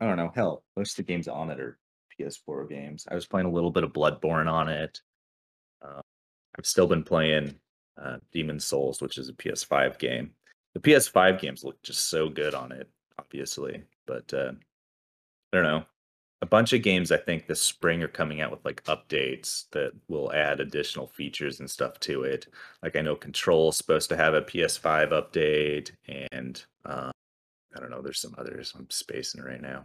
[0.00, 0.32] I don't know.
[0.34, 1.78] Hell, most of the games on it are
[2.20, 3.06] PS4 games.
[3.10, 5.00] I was playing a little bit of Bloodborne on it.
[5.82, 6.00] Uh,
[6.58, 7.54] I've still been playing
[8.00, 10.32] uh, Demon Souls, which is a PS5 game.
[10.74, 13.82] The PS5 games look just so good on it, obviously.
[14.06, 14.52] But uh,
[15.52, 15.84] I don't know.
[16.42, 19.92] A bunch of games I think this spring are coming out with like updates that
[20.08, 22.46] will add additional features and stuff to it.
[22.82, 25.90] Like I know Control's supposed to have a PS5 update,
[26.32, 27.10] and uh,
[27.76, 28.00] I don't know.
[28.00, 28.72] There's some others.
[28.76, 29.84] I'm spacing right now.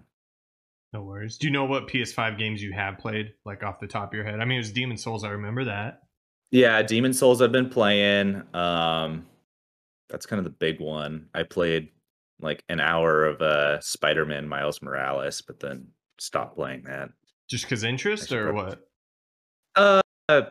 [0.96, 1.38] No worries.
[1.38, 4.24] Do you know what PS5 games you have played, like off the top of your
[4.24, 4.40] head?
[4.40, 5.26] I mean, it was Demon Souls.
[5.26, 6.04] I remember that.
[6.52, 8.44] Yeah, Demon Souls I've been playing.
[8.54, 9.26] Um
[10.08, 11.28] that's kind of the big one.
[11.34, 11.90] I played
[12.40, 17.10] like an hour of uh Spider-Man Miles Morales, but then stopped playing that.
[17.50, 18.78] Just because interest or probably-
[19.76, 20.02] what?
[20.30, 20.44] Uh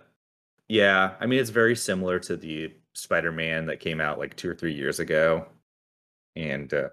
[0.69, 4.55] yeah, I mean it's very similar to the Spider-Man that came out like 2 or
[4.55, 5.47] 3 years ago.
[6.37, 6.89] And uh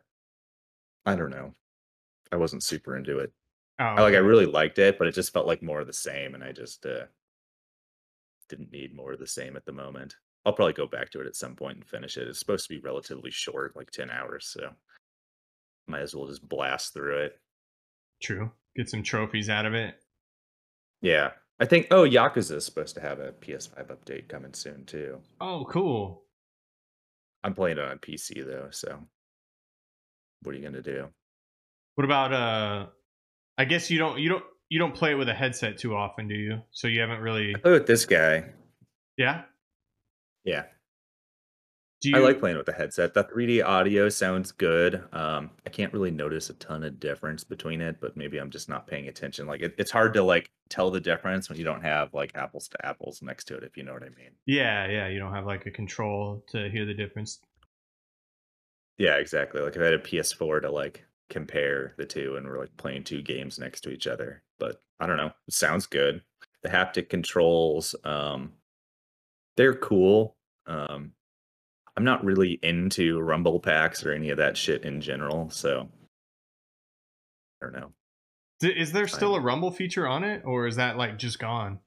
[1.06, 1.54] I don't know.
[2.32, 3.34] I wasn't super into it.
[3.82, 5.94] Oh, I like I really liked it, but it just felt like more of the
[5.94, 7.06] same and I just uh
[8.48, 10.16] didn't need more of the same at the moment.
[10.46, 12.28] I'll probably go back to it at some point and finish it.
[12.28, 14.70] It's supposed to be relatively short, like 10 hours, so
[15.88, 17.40] might as well just blast through it.
[18.22, 18.52] True.
[18.76, 19.96] Get some trophies out of it.
[21.02, 21.32] Yeah.
[21.60, 25.22] I think oh Yakuza is supposed to have a PS5 update coming soon too.
[25.40, 26.24] Oh, cool.
[27.44, 29.00] I'm playing it on PC though, so
[30.44, 31.08] what are you gonna do?
[31.96, 32.86] What about uh?
[33.62, 36.28] I guess you don't you don't you don't play it with a headset too often,
[36.28, 36.62] do you?
[36.72, 37.54] So you haven't really.
[37.54, 38.46] I play with this guy.
[39.18, 39.44] Yeah.
[40.44, 40.64] Yeah,
[42.02, 43.14] Do you I like playing with the headset.
[43.14, 45.04] The 3D audio sounds good.
[45.14, 48.68] Um, I can't really notice a ton of difference between it, but maybe I'm just
[48.68, 49.46] not paying attention.
[49.46, 52.68] Like it, it's hard to like tell the difference when you don't have like apples
[52.70, 54.32] to apples next to it, if you know what I mean.
[54.48, 55.08] Yeah, yeah.
[55.08, 57.40] You don't have like a control to hear the difference.
[58.98, 59.62] Yeah, exactly.
[59.62, 63.04] Like if I had a PS4 to like compare the two and we're like playing
[63.04, 64.44] two games next to each other.
[64.60, 65.32] But I don't know.
[65.48, 66.22] It sounds good.
[66.62, 68.54] The haptic controls, um,
[69.58, 70.36] they're cool.
[70.68, 71.14] Um,
[71.98, 75.90] I'm not really into rumble packs or any of that shit in general, so
[77.62, 77.92] I don't know.
[78.62, 81.80] Is there still a rumble feature on it, or is that like just gone?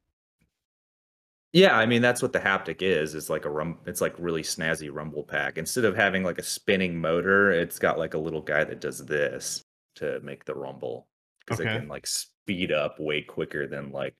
[1.54, 3.14] Yeah, I mean that's what the haptic is.
[3.14, 5.56] It's like a rum it's like really snazzy rumble pack.
[5.56, 9.06] Instead of having like a spinning motor, it's got like a little guy that does
[9.06, 9.64] this
[9.96, 11.08] to make the rumble
[11.40, 11.60] because Okay.
[11.60, 14.16] it can like speed up way quicker than like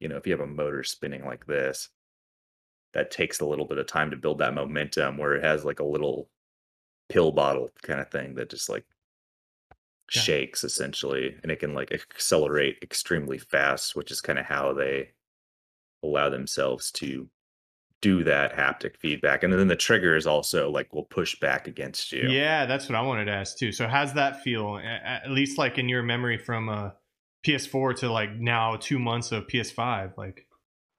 [0.00, 1.90] you know if you have a motor spinning like this
[2.92, 5.80] that takes a little bit of time to build that momentum where it has like
[5.80, 6.30] a little
[7.10, 8.86] pill bottle kind of thing that just like
[10.14, 10.26] Yeah.
[10.26, 15.10] shakes essentially and it can like accelerate extremely fast which is kind of how they
[16.08, 17.28] allow themselves to
[18.02, 22.28] do that haptic feedback and then the triggers also like will push back against you
[22.28, 23.72] Yeah, that's what I wanted to ask too.
[23.72, 24.78] So how's that feel?
[24.78, 26.90] At least like in your memory from uh,
[27.46, 30.16] PS4 to like now two months of PS5.
[30.16, 30.46] Like,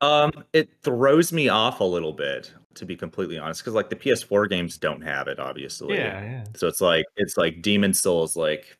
[0.01, 3.95] Um, it throws me off a little bit, to be completely honest, because like the
[3.95, 5.97] PS4 games don't have it, obviously.
[5.97, 6.43] yeah, yeah.
[6.55, 8.77] So it's like it's like Demon's Souls, like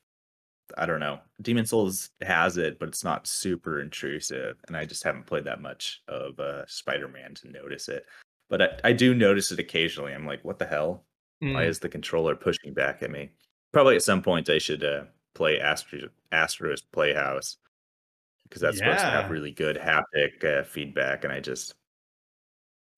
[0.78, 1.20] I don't know.
[1.42, 5.62] Demon's Souls has it, but it's not super intrusive, and I just haven't played that
[5.62, 8.06] much of uh, Spider-Man to notice it.
[8.50, 10.14] But I, I do notice it occasionally.
[10.14, 11.04] I'm like, what the hell?
[11.40, 11.68] Why Mm.
[11.68, 13.30] is the controller pushing back at me?
[13.72, 15.04] Probably at some point I should uh,
[15.36, 17.58] play Astro Astro's Playhouse
[18.44, 21.76] because that's supposed to have really good haptic uh, feedback, and I just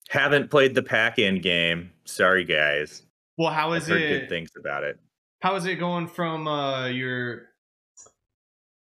[0.10, 1.92] haven't played the pack-in game.
[2.06, 3.04] Sorry, guys.
[3.38, 4.20] Well, how I've heard it?
[4.22, 5.00] good things about it.
[5.42, 7.49] How is it going from uh, your?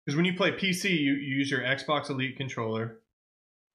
[0.10, 3.02] Because when you play PC, you, you use your Xbox Elite controller,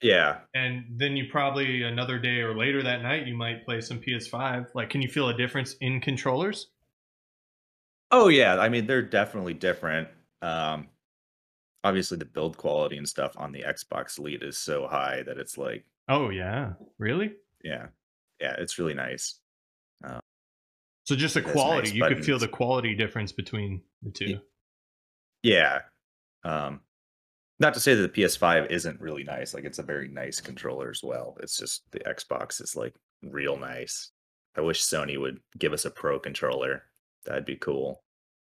[0.03, 4.01] Yeah, and then you probably another day or later that night you might play some
[4.01, 4.75] PS5.
[4.75, 6.71] Like, can you feel a difference in controllers?
[8.11, 10.09] Oh yeah, I mean they're definitely different.
[10.43, 10.89] Um
[11.85, 15.57] obviously the build quality and stuff on the Xbox Elite is so high that it's
[15.57, 17.35] like, Oh yeah, really?
[17.63, 17.87] yeah.
[18.41, 19.39] Yeah, it's really nice.
[21.05, 24.41] So just the quality, nice you could feel the quality difference between the two.
[25.45, 25.83] Yeah.
[26.45, 26.81] Um
[27.61, 29.55] not to say that the PS5 isn't really nice.
[29.55, 31.37] Like it's a very nice controller as well.
[31.41, 34.11] It's just the Xbox is like real nice.
[34.57, 36.83] I wish Sony would give us a pro controller.
[37.25, 38.03] That'd be cool.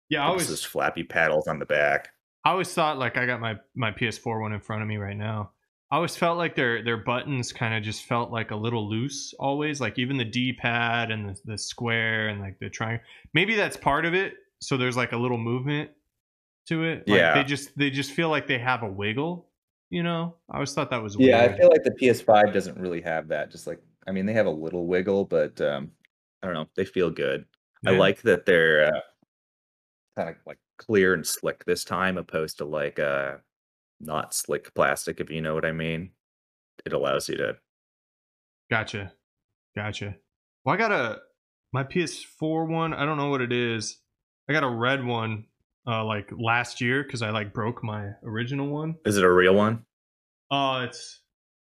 [0.08, 2.10] Yeah, I always those flappy paddles on the back.
[2.44, 5.16] I always thought like I got my my PS4 one in front of me right
[5.16, 5.50] now.
[5.90, 9.34] I always felt like their their buttons kind of just felt like a little loose
[9.38, 13.04] always, like even the D-pad and the, the square and like the triangle.
[13.34, 14.34] Maybe that's part of it.
[14.60, 15.90] So there's like a little movement
[16.68, 17.08] to it.
[17.08, 17.34] Like Yeah.
[17.34, 19.48] they just they just feel like they have a wiggle,
[19.90, 20.36] you know?
[20.50, 21.52] I always thought that was Yeah, weird.
[21.52, 23.50] I feel like the PS5 doesn't really have that.
[23.50, 25.90] Just like I mean, they have a little wiggle, but um,
[26.42, 26.68] I don't know.
[26.76, 27.44] They feel good.
[27.86, 29.00] I like that they're uh,
[30.16, 33.36] kind of like clear and slick this time, opposed to like uh,
[34.00, 35.20] not slick plastic.
[35.20, 36.10] If you know what I mean,
[36.84, 37.56] it allows you to.
[38.70, 39.12] Gotcha.
[39.76, 40.16] Gotcha.
[40.64, 41.20] Well, I got a
[41.72, 42.94] my PS4 one.
[42.94, 43.98] I don't know what it is.
[44.48, 45.46] I got a red one
[45.86, 48.96] uh like last year because I like broke my original one.
[49.04, 49.84] Is it a real one?
[50.50, 51.20] Oh, it's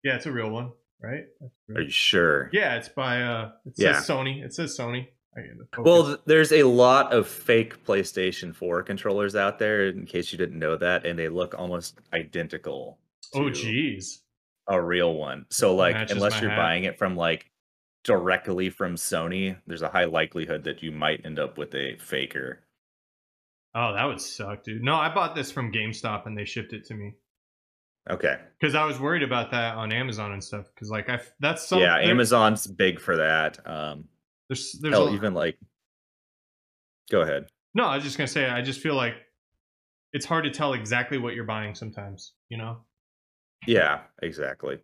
[0.03, 0.71] yeah, it's a real one,
[1.01, 1.25] right?
[1.39, 2.49] That's Are you sure?
[2.53, 4.15] Yeah, it's by uh it says Yeah.
[4.15, 4.43] Sony.
[4.43, 5.07] It says Sony.
[5.37, 5.85] I get the focus.
[5.85, 10.57] Well, there's a lot of fake PlayStation 4 controllers out there, in case you didn't
[10.57, 12.97] know that, and they look almost identical.
[13.35, 14.21] oh geez.
[14.67, 15.45] a real one.
[15.49, 16.57] So like unless you're hat.
[16.57, 17.49] buying it from like
[18.03, 22.61] directly from Sony, there's a high likelihood that you might end up with a faker.
[23.75, 24.81] Oh, that would suck, dude.
[24.83, 27.13] No, I bought this from GameStop and they shipped it to me
[28.09, 28.37] Okay.
[28.59, 30.65] because I was worried about that on Amazon and stuff.
[30.73, 33.59] Because like I, that's some yeah, Amazon's big for that.
[33.67, 34.05] Um
[34.47, 35.57] There's there's hell, even like
[37.11, 37.47] Go ahead.
[37.75, 39.13] No, I was just gonna say I just feel like
[40.13, 42.33] it's hard to tell exactly what you're buying sometimes.
[42.49, 42.77] You know?
[43.67, 44.79] Yeah, exactly.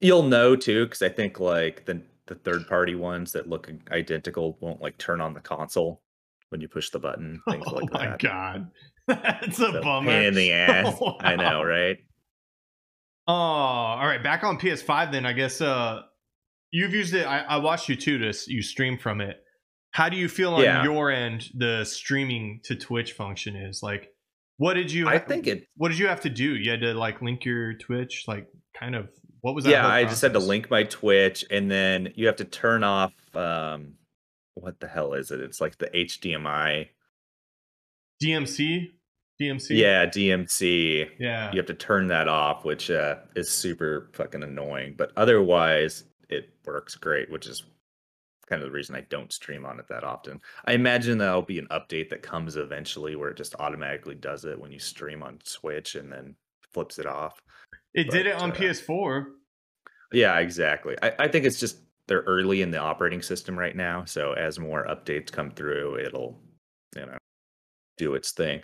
[0.00, 4.56] You'll know too cuz I think like the the third party ones that look identical
[4.60, 6.02] won't like turn on the console
[6.50, 8.00] when you push the button, things oh like that.
[8.00, 8.70] Oh my god,
[9.08, 10.10] that's a So, bummer.
[10.10, 10.94] pain in the ass.
[11.00, 11.98] Oh, I know, right?
[13.26, 14.22] Oh, all right.
[14.22, 16.02] Back on PS5, then I guess uh,
[16.70, 17.26] you've used it.
[17.26, 19.36] I, I watched you too to you stream from it.
[19.92, 20.82] How do you feel on Yeah.
[20.84, 23.80] your end the streaming to Twitch function is?
[23.82, 24.08] Like
[24.56, 25.66] what did you I think it.
[25.76, 26.54] what did you have to do?
[26.56, 28.46] You had to like link your Twitch, like
[28.78, 29.08] kind of
[29.42, 29.70] what was that?
[29.70, 33.12] Yeah, I just had to link my Twitch, and then you have to turn off.
[33.34, 33.94] um
[34.60, 35.40] What the hell is it?
[35.40, 36.88] It's like the HDMI.
[38.22, 38.90] DMC?
[39.40, 39.66] DMC?
[39.70, 41.10] Yeah, DMC.
[41.18, 41.50] Yeah.
[41.50, 44.94] You have to turn that off, which uh, is super fucking annoying.
[44.96, 47.62] But otherwise, it works great, which is
[48.50, 50.40] kind of the reason I don't stream on it that often.
[50.66, 54.60] I imagine that'll be an update that comes eventually where it just automatically does it
[54.60, 56.34] when you stream on Switch and then
[56.72, 57.40] flips it off.
[57.94, 59.26] It did it on uh, PS4.
[60.12, 60.96] Yeah, exactly.
[61.02, 61.78] I, I think it's just
[62.10, 64.04] they're early in the operating system right now.
[64.04, 66.36] So as more updates come through, it'll,
[66.96, 67.16] you know,
[67.96, 68.62] do its thing.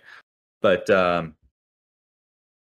[0.61, 1.33] But um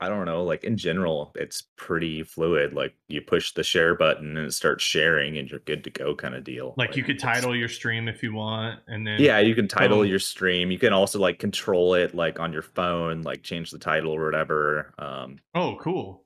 [0.03, 2.73] I don't know, like in general, it's pretty fluid.
[2.73, 6.15] Like you push the share button and it starts sharing and you're good to go
[6.15, 6.73] kind of deal.
[6.79, 10.03] Like you could title your stream if you want, and then Yeah, you can title
[10.07, 10.71] your stream.
[10.71, 14.25] You can also like control it like on your phone, like change the title or
[14.25, 14.95] whatever.
[14.99, 16.25] Um Oh, cool.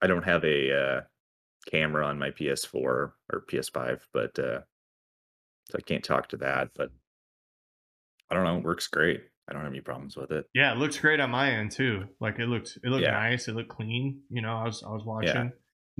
[0.00, 1.00] I don't have a uh,
[1.70, 3.12] camera on my PS4 or
[3.50, 4.60] PS5, but uh,
[5.70, 6.70] so I can't talk to that.
[6.74, 6.90] But
[8.30, 9.22] I don't know, it works great.
[9.48, 10.46] I don't have any problems with it.
[10.54, 12.04] Yeah, it looks great on my end too.
[12.20, 13.12] Like it looked, it looked Yeah.
[13.12, 13.46] nice.
[13.46, 14.22] It looked clean.
[14.30, 15.36] You know, I was, I was watching.
[15.36, 15.52] And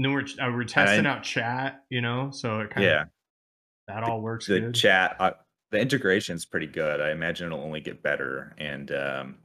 [0.05, 1.85] then we're, uh, we're testing out chat.
[1.89, 3.05] You know, so it kind of Yeah,
[3.87, 4.75] that all works the good.
[4.75, 5.31] chat, uh,
[5.71, 7.01] the integration's pretty good.
[7.01, 8.55] I imagine it'll only get better.
[8.59, 9.39] And um,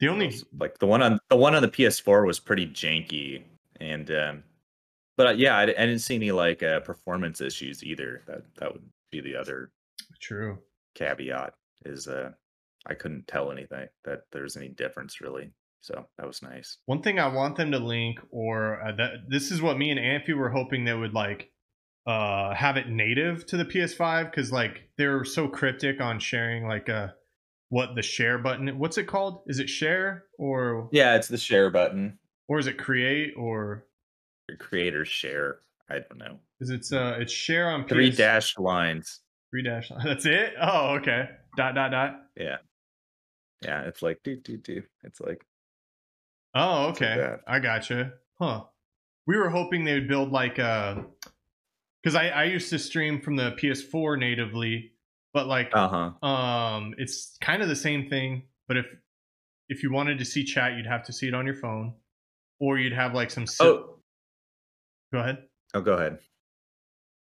[0.00, 3.42] the only like the one on the one on the PS4 was pretty janky,
[3.80, 4.42] and um,
[5.16, 8.22] but uh, yeah, I, I didn't see any like uh, performance issues either.
[8.26, 9.70] That that would be the other
[10.20, 10.58] true.
[10.94, 11.54] caveat
[11.84, 12.30] is uh
[12.86, 15.52] I couldn't tell anything that there's any difference really.
[15.80, 16.78] So that was nice.
[16.86, 20.00] One thing I want them to link, or uh, that this is what me and
[20.00, 21.50] Amphi were hoping they would like
[22.06, 26.88] uh have it native to the PS5 because like they're so cryptic on sharing like
[26.88, 27.08] uh
[27.70, 28.78] what the share button.
[28.78, 29.42] What's it called?
[29.46, 32.18] Is it share or Yeah, it's the share button.
[32.48, 33.86] Or is it create or
[34.48, 35.58] Your creators share.
[35.90, 36.38] I don't know.
[36.60, 39.20] is it uh it's share on Three PS dashed lines.
[39.50, 39.90] three dash?
[39.90, 40.04] lines.
[40.08, 40.54] That's it.
[40.60, 41.28] Oh, okay.
[41.56, 42.20] Dot dot dot.
[42.36, 42.56] Yeah.
[43.62, 44.82] Yeah, it's like do do do.
[45.02, 45.44] It's like
[46.54, 47.20] Oh, It's like okay.
[47.20, 47.40] that.
[47.46, 48.12] I gotcha.
[48.38, 48.64] Huh.
[49.26, 51.04] We were hoping they would build like a
[52.02, 54.92] because I, I used to stream from the PS4 natively,
[55.32, 56.26] but like uh-huh.
[56.26, 58.86] um it's kind of the same thing, but if
[59.68, 61.94] if you wanted to see chat, you'd have to see it on your phone.
[62.60, 63.98] Or you'd have like some si- Oh,
[65.12, 65.38] go ahead.
[65.74, 66.18] oh go ahead.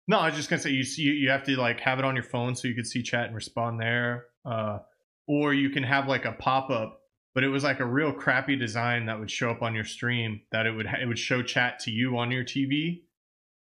[0.08, 2.16] No, I was just gonna say you see you have to like have it on
[2.16, 4.26] your phone so you could see chat and respond there.
[4.44, 4.80] Uh,
[5.28, 7.00] or you can have like a pop up,
[7.36, 10.42] but it was like a real crappy design that would show up on your stream.
[10.52, 13.04] That it would ha- it would show chat to you on your TV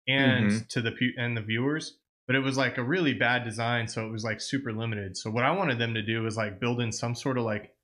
[0.08, 0.68] and Mhm.
[0.70, 2.00] to the pu- and the viewers.
[2.26, 5.18] But it was like a really bad design, so it was like super limited.
[5.18, 7.76] So what I wanted them to do was like build in some sort of like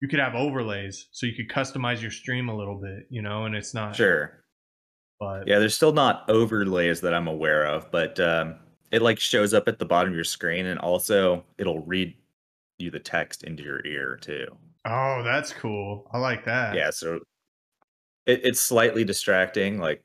[0.00, 3.44] you could have overlays, so you could customize your stream a little bit, you know.
[3.46, 4.44] And it's not Sure.
[5.18, 8.56] but Yeah, there's still not overlays that I'm aware of, but um
[8.92, 12.14] it like shows up at the bottom of your screen and also it'll read
[12.78, 14.46] you the text into your ear too.
[14.84, 16.08] oh, that's cool.
[16.12, 16.74] I like that.
[16.76, 17.20] Yeah, so
[18.26, 19.78] it, it's slightly distracting.
[19.78, 20.04] Like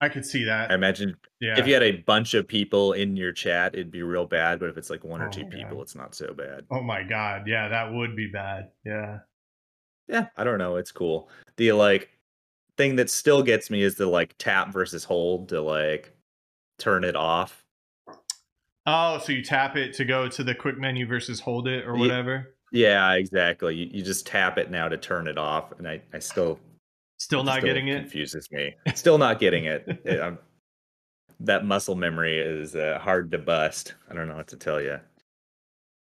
[0.00, 0.70] I could see that.
[0.70, 1.58] I imagine yeah.
[1.58, 4.60] if you had a bunch of people in your chat, it'd be real bad.
[4.60, 6.64] But if it's like one or Oh two my people, it's not so bad.
[6.70, 8.70] Oh my god, yeah, that would be bad.
[8.84, 9.20] Yeah.
[10.08, 10.76] Yeah, I don't know.
[10.76, 11.30] It's cool.
[11.56, 12.10] The like
[12.76, 16.14] thing that still gets me is the like tap versus hold to like
[16.78, 17.64] turn it off.
[18.86, 21.96] Oh, so you tap it to go to the quick menu versus hold it or
[21.96, 22.54] whatever.
[22.70, 23.74] Yeah, exactly.
[23.74, 26.60] You, you just tap it now to turn it off, and I I still
[27.18, 28.00] Still not still getting it.
[28.00, 28.74] Confuses me.
[28.94, 29.84] Still not getting it.
[30.04, 30.38] It-
[31.40, 33.92] that muscle memory is uh, hard to bust.
[34.10, 34.98] I don't know what to tell you.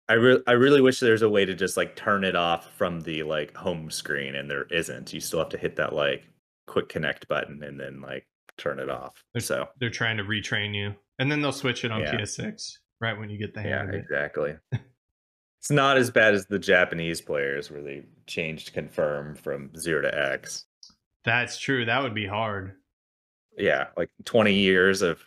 [0.07, 3.01] I re- I really wish there's a way to just like turn it off from
[3.01, 5.11] the like home screen, and there isn't.
[5.11, 6.23] You still have to hit that like
[6.65, 8.25] quick connect button and then like
[8.57, 9.21] turn it off.
[9.33, 12.15] There's- So They're trying to retrain you, and then they'll switch it on Yeah.
[12.15, 13.95] PS6 right when you get the hang yeah, of it.
[13.95, 14.55] exactly.
[14.71, 20.17] it's not as bad as the Japanese players where they changed confirm from zero to
[20.31, 20.67] X.
[21.25, 21.85] That's true.
[21.85, 22.73] That would be hard.
[23.57, 25.19] yeah, like 20 years of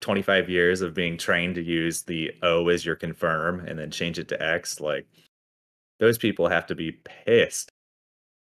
[0.00, 4.18] 25 years of being trained to use the O as your confirm and then change
[4.18, 4.78] it to X.
[4.80, 5.06] Like
[5.98, 7.70] those people have to be pissed.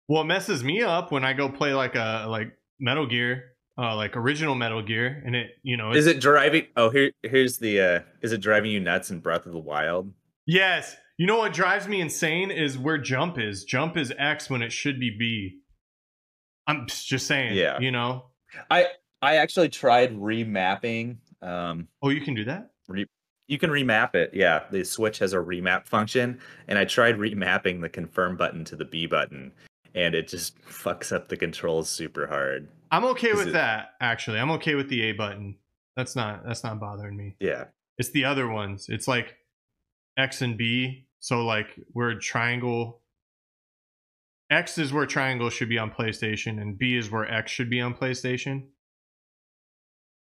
[0.09, 3.43] Well, it messes me up when I go play like a like Metal Gear,
[3.77, 6.67] uh, like original Metal Gear, and it you know Is it driving?
[6.75, 7.79] Oh, here, here's the.
[7.81, 10.11] uh Is it driving you nuts in Breath of the Wild?
[10.45, 10.95] Yes.
[11.17, 13.63] You know what drives me insane is where jump is.
[13.63, 15.59] Jump is X when it should be B.
[16.67, 17.55] I'm just saying.
[17.55, 17.79] Yeah.
[17.79, 18.25] You know.
[18.69, 18.87] I
[19.21, 21.17] I actually tried remapping.
[21.41, 22.71] Um, Oh, you can do that.
[22.87, 23.07] re-
[23.47, 24.31] you can remap it.
[24.33, 28.75] Yeah, the Switch has a remap function, and I tried remapping the confirm button to
[28.75, 29.53] the B button,
[29.95, 32.67] and it just fucks up the controls super hard.
[32.91, 33.91] I'm okay with it- that.
[34.01, 35.55] Actually, I'm okay with the A button.
[35.95, 37.35] That's not that's not bothering me.
[37.39, 37.65] Yeah,
[37.97, 38.87] It's the other ones.
[38.89, 39.35] It's like
[40.17, 41.05] X and B.
[41.19, 43.01] So like where triangle
[44.49, 47.81] X is where triangle should be on PlayStation and B is where X should be
[47.81, 48.67] on PlayStation.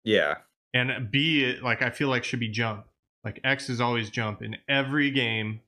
[0.05, 0.35] yeah,
[0.75, 2.87] And B like I feel like should be jump.
[3.25, 5.61] Like X is always jump in every game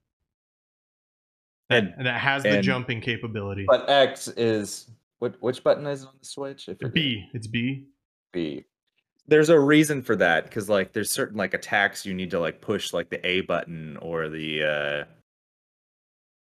[1.71, 3.65] and that has the and- jumping capability.
[3.67, 5.35] But X is what?
[5.41, 6.69] Which button is on the Switch?
[6.69, 6.95] I forget.
[6.95, 7.87] B, it's B.
[8.33, 8.65] B.
[9.27, 12.61] there's a reason for that because like there's certain like attacks you need to like
[12.61, 15.05] push like the A button or the uh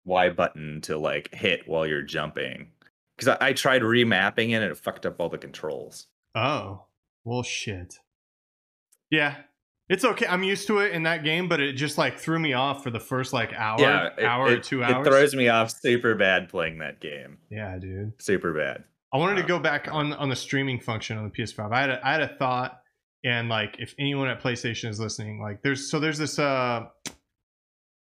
[0.07, 2.71] Y button to like hit while you're jumping.
[3.15, 6.07] Because I, I tried remapping it and it fucked up all the controls.
[6.35, 6.85] Oh,
[7.23, 7.95] well, shit.
[9.09, 9.35] Yeah,
[9.89, 10.27] it's okay.
[10.27, 12.89] I'm used to it in that game, but it just like threw me off for
[12.91, 15.05] the first like hour, yeah, it- hour it, or two hours.
[15.07, 17.37] It throws me off super bad playing that game.
[17.49, 18.13] yeah, dude.
[18.21, 18.83] Super bad.
[19.13, 21.71] I wanted to Uh, go back on on the streaming function on the PS5.
[21.71, 22.81] I had a, I had a thought,
[23.23, 26.87] and like if anyone at PlayStation is listening, like there's so there's this uh,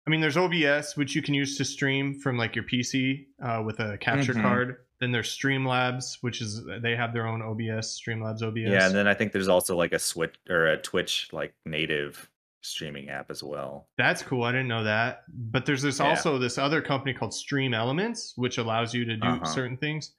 [0.06, 3.62] I mean there's OBS which you can use to stream from like your PC uh,
[3.64, 4.42] with a capture Mhm.
[4.42, 4.76] card.
[5.00, 8.70] Then there's Streamlabs, which is they have their own OBS, Streamlabs OBS.
[8.70, 12.28] Yeah, and then I think there's also like a Switch or a Twitch like native
[12.62, 13.88] streaming app as well.
[13.96, 14.42] That's cool.
[14.42, 15.24] I didn't know that.
[15.28, 16.08] But there's this Yeah.
[16.08, 19.44] also this other company called Stream Elements, which allows you to do Uh-huh.
[19.46, 20.12] certain things.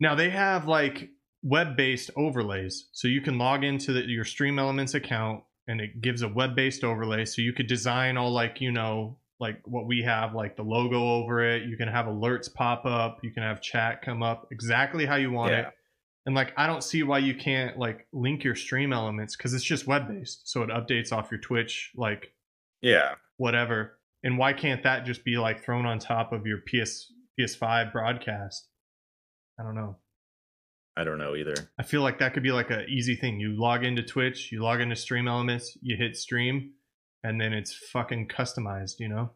[0.00, 1.10] Now they have like
[1.42, 6.22] web-based overlays, so you can log into the, your Stream Elements account, and it gives
[6.22, 7.24] a web-based overlay.
[7.24, 11.02] So you could design all like you know like what we have, like the logo
[11.22, 11.64] over it.
[11.64, 13.18] You can have alerts pop up.
[13.22, 15.60] You can have chat come up exactly how you want Yeah.
[15.68, 15.74] it.
[16.26, 19.64] And like I don't see why you can't like link your Stream Elements because it's
[19.64, 22.32] just web-based, so it updates off your Twitch like
[22.80, 23.14] Yeah.
[23.36, 23.98] whatever.
[24.22, 28.68] And why can't that just be like thrown on top of your PS PS5 broadcast?
[29.60, 29.96] I don't know.
[30.96, 31.54] I don't know either.
[31.78, 33.40] I feel like that could be like a easy thing.
[33.40, 36.72] You log into Twitch, you log into Stream Elements, you hit stream,
[37.24, 39.30] and then it's fucking customized, you know?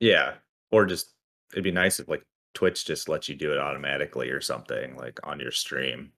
[0.00, 0.34] Yeah.
[0.70, 1.14] Or just
[1.52, 2.22] it'd be nice if like
[2.54, 6.12] Twitch just lets you do it automatically or something like on your stream.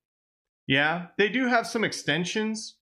[0.66, 2.76] Yeah, they do have some extensions.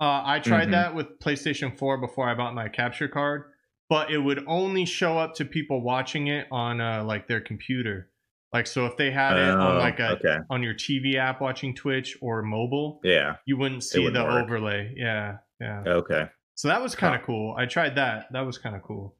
[0.00, 0.72] Uh, I tried Mhm.
[0.72, 3.44] that with PlayStation 4 before I bought my capture card,
[3.88, 8.10] but it would only show up to people watching it on uh, like their computer.
[8.56, 10.38] Like so, if they had it on Oh, like a okay.
[10.48, 13.36] on your TV app watching Twitch or mobile, Yeah.
[13.44, 14.44] you wouldn't see wouldn't the work.
[14.44, 14.94] overlay.
[14.96, 15.82] Yeah, yeah.
[15.86, 16.30] Okay.
[16.54, 17.26] So that was kind of Huh.
[17.26, 17.54] cool.
[17.58, 18.32] I tried that.
[18.32, 19.14] That was kind of cool.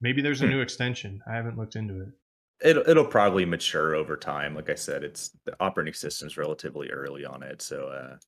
[0.00, 0.52] Maybe there's a Hmm.
[0.52, 1.20] new extension.
[1.28, 2.10] I haven't looked into it.
[2.64, 4.54] It'll it'll probably mature over time.
[4.54, 8.18] Like I said, it's the operating system's relatively early on it, so uh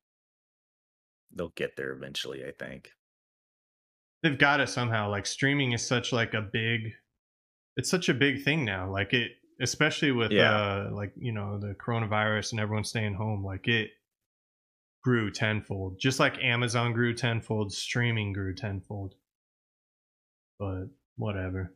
[1.31, 2.91] they'll get there eventually, I think.
[4.25, 5.09] They've got to somehow.
[5.09, 6.95] Like streaming is such like a big.
[7.77, 8.91] It's such a big thing now.
[8.91, 10.51] Like it, especially with Yeah.
[10.55, 13.45] uh like you know the coronavirus and everyone staying home.
[13.45, 13.91] Like it
[15.03, 17.73] grew tenfold, just like Amazon grew tenfold.
[17.73, 19.15] Streaming grew tenfold.
[20.59, 21.75] But whatever.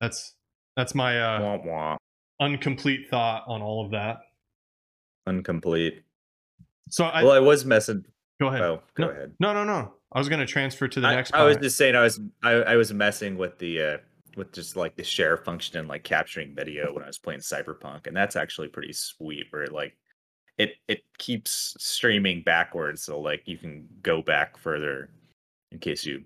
[0.00, 0.34] That's
[0.76, 1.96] that's my uh wah wah.
[2.40, 4.18] uncomplete thought on all of that.
[5.26, 6.02] Uncomplete.
[6.88, 8.04] So I well, I was messing.
[8.40, 8.62] go ahead.
[8.62, 9.32] Oh, go no, ahead.
[9.38, 9.94] no, no, no.
[10.12, 12.20] I was going to transfer to the I, next I was just saying I was
[12.42, 13.98] I, I was messing with the uh
[14.36, 18.06] with just like the share function and like capturing video when I was playing Cyberpunk,
[18.06, 19.46] and that's actually pretty sweet.
[19.50, 19.96] Where like
[20.58, 25.10] it it keeps streaming backwards, so like you can go back further
[25.72, 26.18] in case you.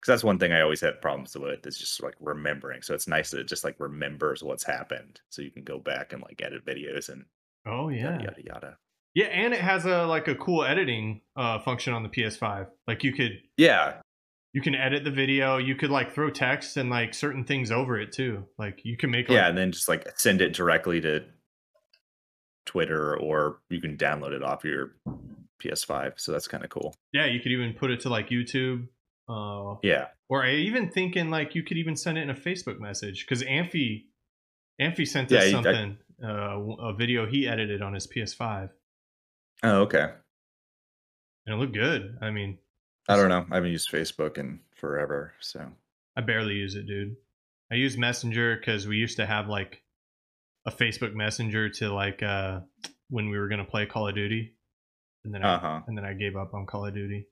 [0.00, 2.82] Because that's one thing I always had problems with is just like remembering.
[2.82, 6.12] So it's nice that it just like remembers what's happened, so you can go back
[6.12, 7.24] and like edit videos and
[7.66, 8.12] oh yeah.
[8.12, 8.78] yada yada yada.
[9.14, 12.66] Yeah, and it has a like a cool editing uh function on the PS5.
[12.88, 14.00] Like you could Yeah,
[14.52, 17.98] you can edit the video, you could like throw text and like certain things over
[18.00, 18.44] it too.
[18.58, 21.24] Like you can make like, yeah, and then just like send it directly to
[22.66, 24.92] Twitter, or you can download it off your
[25.62, 26.14] PS5.
[26.16, 26.94] So that's kind of cool.
[27.12, 28.88] yeah, you could even put it to like YouTube.
[29.28, 32.78] Uh Yeah, or I even thinking like you could even send it in a Facebook
[32.80, 34.06] message cuz Amphi
[34.80, 36.58] Amphi sent Yeah, us I- something uh
[36.90, 38.70] a video he edited on his PS5
[39.64, 40.08] Oh, okay.
[41.46, 42.18] and it looked good.
[42.20, 42.58] I mean,
[43.08, 43.46] I don't know.
[43.50, 45.66] I haven't used Facebook in forever, so
[46.16, 47.16] I barely use it, dude.
[47.70, 49.82] I use Messenger because we used to have like
[50.66, 52.60] a Facebook Messenger to like uh
[53.10, 54.54] when we were gonna play Call of Duty,
[55.24, 55.80] and then I, uh huh.
[55.86, 57.26] and then I gave up on Call of Duty.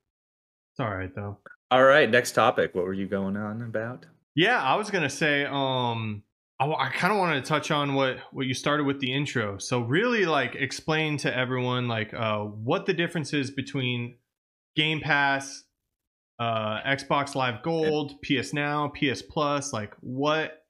[0.72, 1.38] It's all right though.
[1.70, 2.74] All right, next topic.
[2.74, 4.06] What were you going on about?
[4.34, 6.22] Yeah, I was gonna say, um,
[6.58, 9.58] I, kind of wanted to touch on what what you started with the intro.
[9.58, 14.16] So really, like, explain to everyone like uh what the difference is between
[14.76, 15.64] Game Pass,
[16.38, 19.72] uh, Xbox Live Gold, PS Now, PS Plus.
[19.72, 20.60] Like, what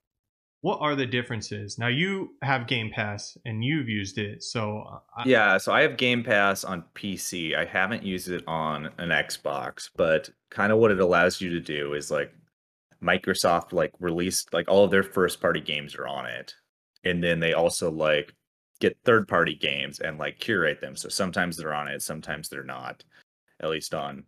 [0.61, 1.79] what are the differences?
[1.79, 5.81] Now you have Game Pass and you've used it, so uh, I, Yeah, so I
[5.81, 7.55] have Game Pass on PC.
[7.55, 11.59] I haven't used it on an Xbox, but kind of what it allows you to
[11.59, 12.31] do is like
[13.03, 16.53] Microsoft like released like all of their first party games are on it.
[17.03, 18.35] And then they also like
[18.79, 20.95] get third party games and like curate them.
[20.95, 23.03] So sometimes they're on it, sometimes they're not.
[23.61, 24.23] At least on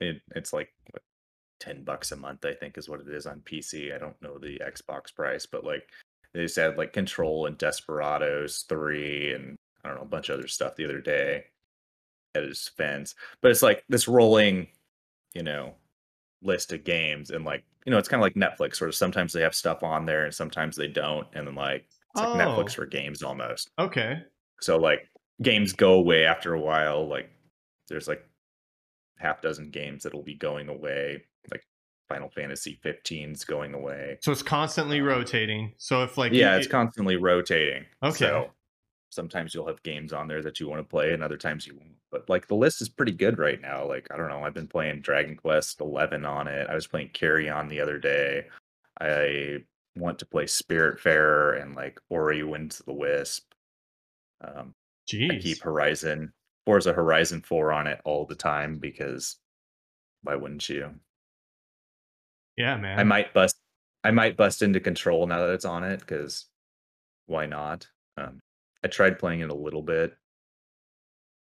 [0.00, 1.02] it it's like what,
[1.60, 3.94] 10 bucks a month, I think is what it is on PC.
[3.94, 5.88] I don't know the Xbox price, but like
[6.32, 10.38] they just had like Control and Desperados 3 and I don't know, a bunch of
[10.38, 11.44] other stuff the other day
[12.34, 13.14] at his fence.
[13.40, 14.66] But it's like this rolling,
[15.34, 15.74] you know,
[16.42, 19.32] list of games and like, you know, it's kind of like Netflix, sort of sometimes
[19.32, 21.26] they have stuff on there and sometimes they don't.
[21.34, 22.36] And then like it's like Oh.
[22.36, 23.70] Netflix for games almost.
[23.78, 24.22] okay.
[24.60, 25.08] So like
[25.42, 27.06] games go away after a while.
[27.08, 27.30] Like
[27.88, 28.26] there's like
[29.24, 31.22] half dozen games that'll be going away.
[31.50, 31.66] Like
[32.08, 34.18] Final Fantasy 15's going away.
[34.22, 35.72] So it's constantly rotating.
[35.78, 37.86] So if like yeah, you- it's constantly rotating.
[38.02, 38.16] Okay.
[38.18, 38.50] So
[39.10, 41.74] sometimes you'll have games on there that you want to play, and other times you
[41.76, 41.90] won't.
[42.10, 43.86] But like the list is pretty good right now.
[43.86, 46.68] Like I don't know, I've been playing Dragon Quest Eleven on it.
[46.68, 48.46] I was playing Carrion the other day.
[49.00, 49.58] I
[49.96, 53.44] want to play Spiritfarer and like Ori Wins the Wisp.
[54.40, 54.74] Um,
[55.30, 56.32] I keep Horizon
[56.66, 59.36] Forza Horizon Four on it all the time because
[60.22, 60.94] why wouldn't you?
[62.56, 62.98] yeah, man.
[62.98, 63.56] I might bust
[64.04, 66.46] I might bust into control now that it's on it because
[67.26, 67.86] why not?
[68.16, 68.40] Um,
[68.84, 70.14] I tried playing it a little bit.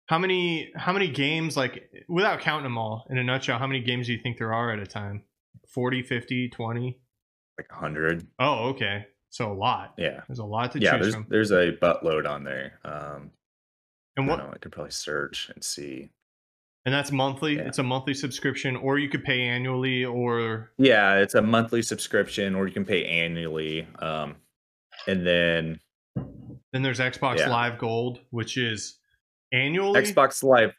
[0.07, 3.81] How many how many games like without counting them all in a nutshell, how many
[3.81, 5.23] games do you think there are at a time?
[5.67, 6.99] 40, 50, 20?
[7.59, 9.05] like 100 Oh, okay.
[9.29, 9.93] So a lot.
[9.97, 11.25] yeah There's a lot to yeah choose there's from.
[11.29, 13.31] there's a buttload on there um
[14.17, 16.09] And what know, I could probably search and see
[16.85, 17.57] and that's monthly.
[17.57, 17.63] Yeah.
[17.63, 22.55] It's a monthly subscription or you could pay annually or yeah it's a monthly subscription
[22.55, 24.35] or you can pay annually um
[25.07, 25.79] and then
[26.73, 27.49] then there's Xbox Yeah.
[27.49, 28.99] Live Gold, which is
[29.51, 29.99] annually.
[30.01, 30.73] xbox live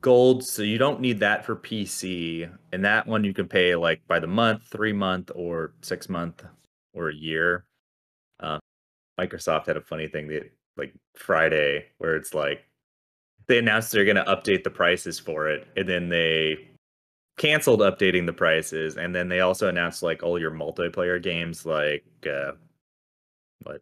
[0.00, 4.02] gold so you don't need that for pc and that one you can pay like
[4.06, 6.44] by the month three month or six month
[6.92, 7.64] or a year
[8.40, 8.58] uh,
[9.18, 10.42] microsoft had a funny thing that
[10.76, 12.64] like friday where it's like
[13.48, 16.68] they announced they're going to update the prices for it and then they
[17.38, 22.04] canceled updating the prices and then they also announced like all your multiplayer games like
[22.26, 22.52] uh
[23.62, 23.80] what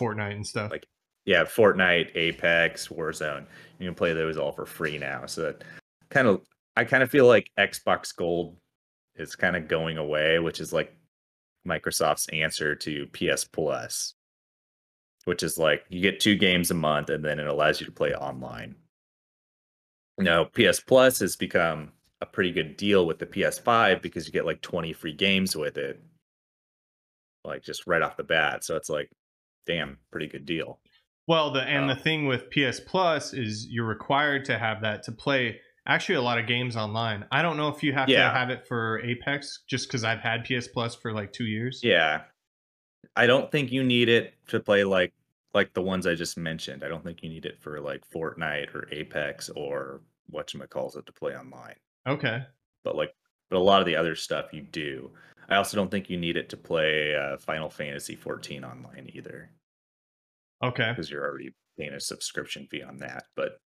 [0.00, 0.70] Fortnite and stuff.
[0.70, 0.86] Like,
[1.26, 3.44] yeah, Fortnite, Apex, Warzone.
[3.78, 5.26] You can play those all for free now.
[5.26, 5.62] So that
[6.08, 6.40] kind of
[6.76, 8.56] I kind of feel like Xbox Gold
[9.16, 10.94] is kind of going away, which is like
[11.68, 14.14] Microsoft's answer to PS Plus,
[15.24, 17.92] which is like you get two games a month and then it allows you to
[17.92, 18.74] play online.
[20.18, 24.44] Now, PS Plus has become a pretty good deal with the PS5 because you get
[24.44, 26.00] like 20 free games with it.
[27.44, 28.64] Like just right off the bat.
[28.64, 29.10] So it's like,
[29.66, 30.78] damn, pretty good deal.
[31.26, 31.88] Well, the and Oh.
[31.88, 36.16] the um thing with PS Plus is you're required to have that to play actually
[36.16, 37.24] a lot of games online.
[37.32, 38.24] I don't know if you have Yeah.
[38.30, 41.80] to have it for Apex just because I've had PS Plus for like two years.
[41.82, 42.24] Yeah.
[43.16, 45.12] I don't think you need it to play like
[45.52, 46.84] like the ones I just mentioned.
[46.84, 50.00] I don't think you need it for like Fortnite or Apex or
[50.32, 51.74] whatchamacalls it to play online.
[52.06, 52.42] Okay.
[52.84, 53.14] But like
[53.50, 55.10] but a lot of the other stuff you do.
[55.48, 59.50] I also don't think you need it to play uh, Final Fantasy 14 online either
[60.62, 60.90] Okay.
[60.90, 63.24] because you're already paying a subscription fee on that.
[63.34, 63.58] But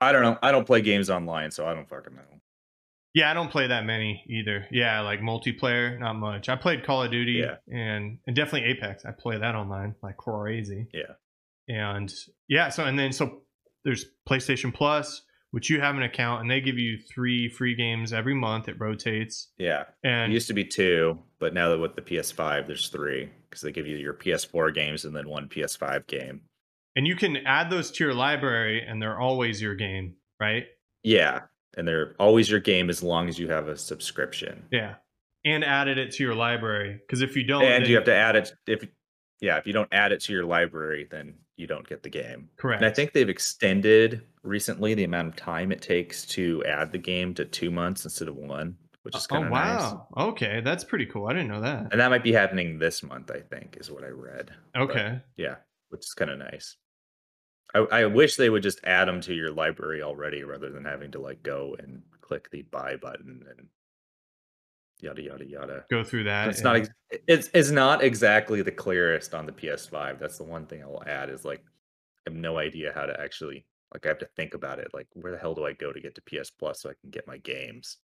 [0.00, 0.36] I don't know.
[0.42, 2.40] I don't play games online, so I don't fucking know.
[3.14, 4.66] Yeah, I don't play that many either.
[4.72, 6.48] Yeah, like multiplayer, not much.
[6.48, 7.56] I played Call of Duty Yeah.
[7.68, 9.04] and and definitely Apex.
[9.04, 10.88] I play that online like crazy.
[10.92, 11.14] Yeah.
[11.68, 12.12] And
[12.48, 13.42] yeah, so and then so
[13.84, 18.12] there's PlayStation Plus, which you have an account and they give you three free games
[18.12, 18.68] every month.
[18.68, 19.48] It rotates.
[19.58, 19.82] Yeah.
[19.82, 23.62] It And used to be two, but now that with the PS5, there's three because
[23.62, 26.40] they give you your PS4 games and then one PS5 game.
[26.96, 30.64] and you can add those to your library and they're always your game, right?
[31.02, 31.42] Yeah,
[31.76, 34.64] and they're always your game as long as you have a subscription.
[34.70, 34.94] Yeah.
[35.44, 38.36] And added it to your library because if you don't, and you have to add
[38.36, 38.86] it if
[39.40, 42.48] yeah, if you don't add it to your library, then you don't get the game.
[42.56, 42.82] correct.
[42.82, 46.98] And I think they've extended recently the amount of time it takes to add the
[46.98, 49.80] game to two months instead of one, which is oh kind of nice.
[49.80, 51.26] wow, okay, that's pretty cool.
[51.26, 51.88] I didn't know that.
[51.92, 54.50] And that might be happening this month, I think, is what I read.
[54.72, 55.56] But, Okay, yeah,
[55.90, 56.76] which is kind of nice.
[57.74, 61.10] I, I wish they would just add them to your library already rather than having
[61.12, 63.66] to like go and click the buy button and
[65.00, 65.84] yada yada yada.
[65.90, 66.48] go through that.
[66.48, 66.88] It's not ex-
[67.26, 70.18] it's it's not exactly the clearest on the PS5.
[70.18, 71.62] That's the one thing I will add is like
[72.26, 74.88] I have no idea how to actually Like I have to think about it.
[74.94, 77.10] Like where the hell do I go to get to PS Plus so I can
[77.10, 77.98] get my games?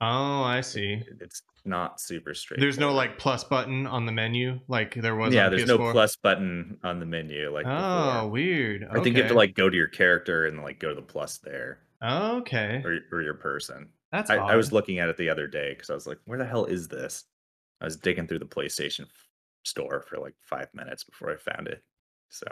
[0.00, 1.02] Oh, I see.
[1.20, 2.58] It's not super straight.
[2.60, 5.48] There's no like plus button on the menu like there was yeah.
[5.50, 5.68] There's PS4?
[5.78, 7.52] no plus button on the menu.
[7.52, 8.30] Like Oh, before.
[8.30, 8.88] weird.
[8.90, 11.02] I think you have to like go to your character and like go to the
[11.02, 12.82] plus there Okay.
[12.84, 13.90] or, or your person.
[14.10, 16.38] That's I, I was looking at it the other day because I was like, where
[16.38, 17.24] the hell is this?
[17.80, 19.06] I was digging through the PlayStation
[19.64, 21.82] store for like five minutes before I found it.
[22.30, 22.46] So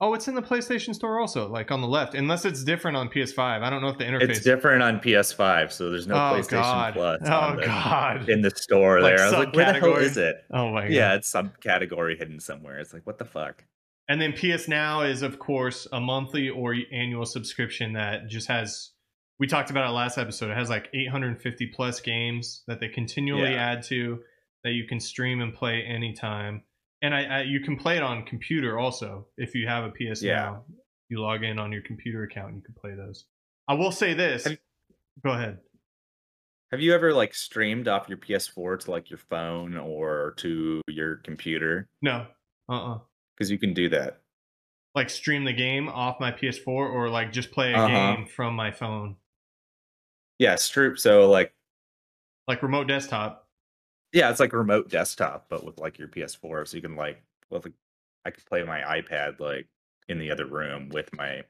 [0.00, 2.14] Oh, it's in the PlayStation Store also, like on the left.
[2.14, 3.38] Unless it's different on PS5.
[3.62, 4.28] I don't know if the interface.
[4.30, 6.94] it's different on PS5, so there's no oh PlayStation God.
[6.94, 8.28] Plus Oh the, God.
[8.28, 9.26] in the store Like there.
[9.26, 10.36] I was like, where the hell is it?
[10.52, 10.90] oh my God.
[10.92, 12.78] Yeah, it's some category hidden somewhere.
[12.78, 13.64] It's like, what the fuck?
[14.08, 18.92] And then PS Now is, of course, a monthly or annual subscription that just has.
[19.40, 20.50] We talked about it last episode.
[20.50, 23.72] It has like 850 plus games that they continually Yeah.
[23.72, 24.20] add to
[24.64, 26.62] that you can stream and play anytime.
[27.02, 30.22] And I, I you can play it on computer also if you have a PS
[30.22, 30.34] Yeah.
[30.36, 30.64] Now.
[31.10, 33.24] You log in on your computer account and you can play those.
[33.66, 34.44] I will say this.
[34.44, 34.58] Have-
[35.24, 35.58] Go ahead.
[36.70, 41.16] Have you ever like streamed off your PS4 to like your phone or to your
[41.16, 41.88] computer?
[42.02, 42.26] No.
[42.68, 42.92] Uh.
[42.94, 42.98] uh
[43.36, 44.20] Because you can do that.
[44.94, 48.16] Like stream the game off my PS4 or like just play a Uh-huh.
[48.16, 49.16] game from my phone,
[50.38, 50.98] Yeah, Stroop.
[50.98, 51.54] So like,
[52.46, 53.47] like remote desktop.
[54.12, 57.22] Yeah, it's like a remote desktop, but with like your PS4, so you can like,
[57.50, 57.74] well, like,
[58.24, 59.66] I could play my iPad like
[60.08, 61.42] in the other room with my,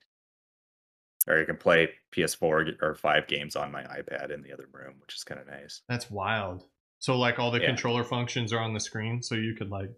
[1.28, 4.94] or you can play PS4 or five games on my iPad in the other room,
[5.00, 5.82] which is kind of nice.
[5.88, 6.64] That's wild.
[7.00, 7.66] So like all the Yeah.
[7.66, 9.90] controller functions are on the screen, so you could like,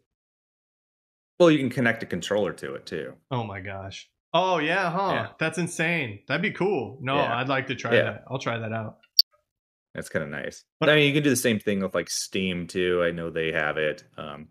[1.38, 3.14] Well, you can connect a controller to it too.
[3.30, 4.08] oh my gosh.
[4.32, 5.12] Oh yeah, huh?
[5.12, 5.28] Yeah.
[5.38, 6.20] That's insane.
[6.28, 6.98] That'd be cool.
[7.00, 7.36] No, Yeah.
[7.38, 8.24] I'd like to try that.
[8.28, 8.98] I'll try that out.
[9.94, 10.64] That's kind of nice.
[10.78, 13.02] But- I mean, you can do the same thing with like Steam too.
[13.02, 14.04] I know they have it.
[14.16, 14.48] Um,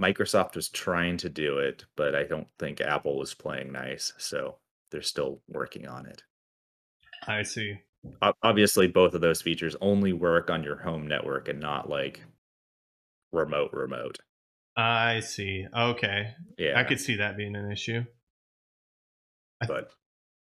[0.00, 4.56] Microsoft was trying to do it, but I don't think Apple was playing nice, so
[4.90, 6.22] they're still working on it.
[7.26, 7.76] I see.
[8.42, 12.20] obviously both of those features only work on your home network and not like
[13.32, 14.18] remote remote
[14.76, 15.66] I see.
[15.76, 16.34] Okay.
[16.58, 18.02] yeah I could see that being an issue.
[19.68, 19.90] but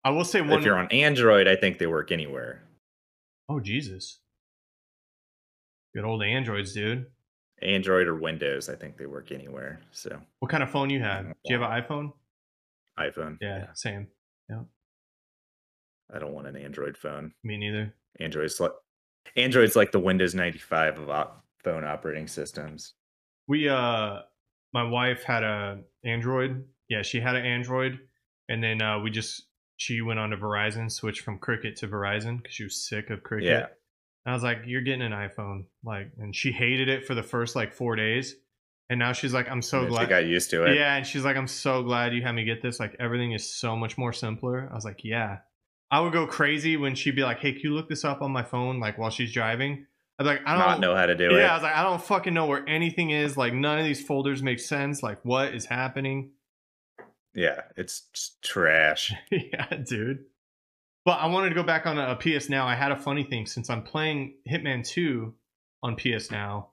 [0.04, 2.62] I will say one if you're on android i think they work anywhere
[3.50, 4.20] Oh Jesus.
[5.96, 7.08] Good old Androids, dude.
[7.62, 11.26] android or windows i think they work anywhere so What kind of phone you have?
[11.26, 12.14] Do you have an iPhone?
[13.00, 14.08] iphone Yeah, same.
[14.50, 14.62] Yeah.
[16.14, 17.94] I don't want an android phone Me neither.
[18.22, 18.72] android's like
[19.36, 22.94] android's like the windows 95 of op- phone operating systems
[23.48, 24.20] we uh
[24.72, 28.00] my wife had a android yeah she had an android
[28.48, 29.48] and then uh we just
[29.80, 33.24] she went on to verizon switched from cricket to verizon because she was sick of
[33.24, 33.66] cricket Yeah.
[34.26, 37.56] i was like you're getting an iphone like and she hated it for the first
[37.56, 38.36] like four days
[38.90, 41.24] and now she's like i'm so glad she got used to it yeah and she's
[41.24, 44.12] like i'm so glad you had me get this like everything is so much more
[44.14, 45.38] simpler i was like yeah
[45.92, 48.32] i would go crazy when she'd be like hey can you look this up on
[48.32, 49.86] my phone like while she's driving
[50.20, 51.40] i'd be like i don't not know how to do it.
[51.40, 53.38] yeah, I was like, I don't fucking know where anything is.
[53.38, 55.02] Like, none of these folders make sense.
[55.02, 56.32] Like, what is happening?
[57.36, 60.26] Yeah it's trash yeah, dude.
[61.06, 62.68] But I wanted to go back on a, a PS Now.
[62.68, 65.34] I had a funny thing since I'm playing Hitman 2
[65.82, 66.70] on PS Now.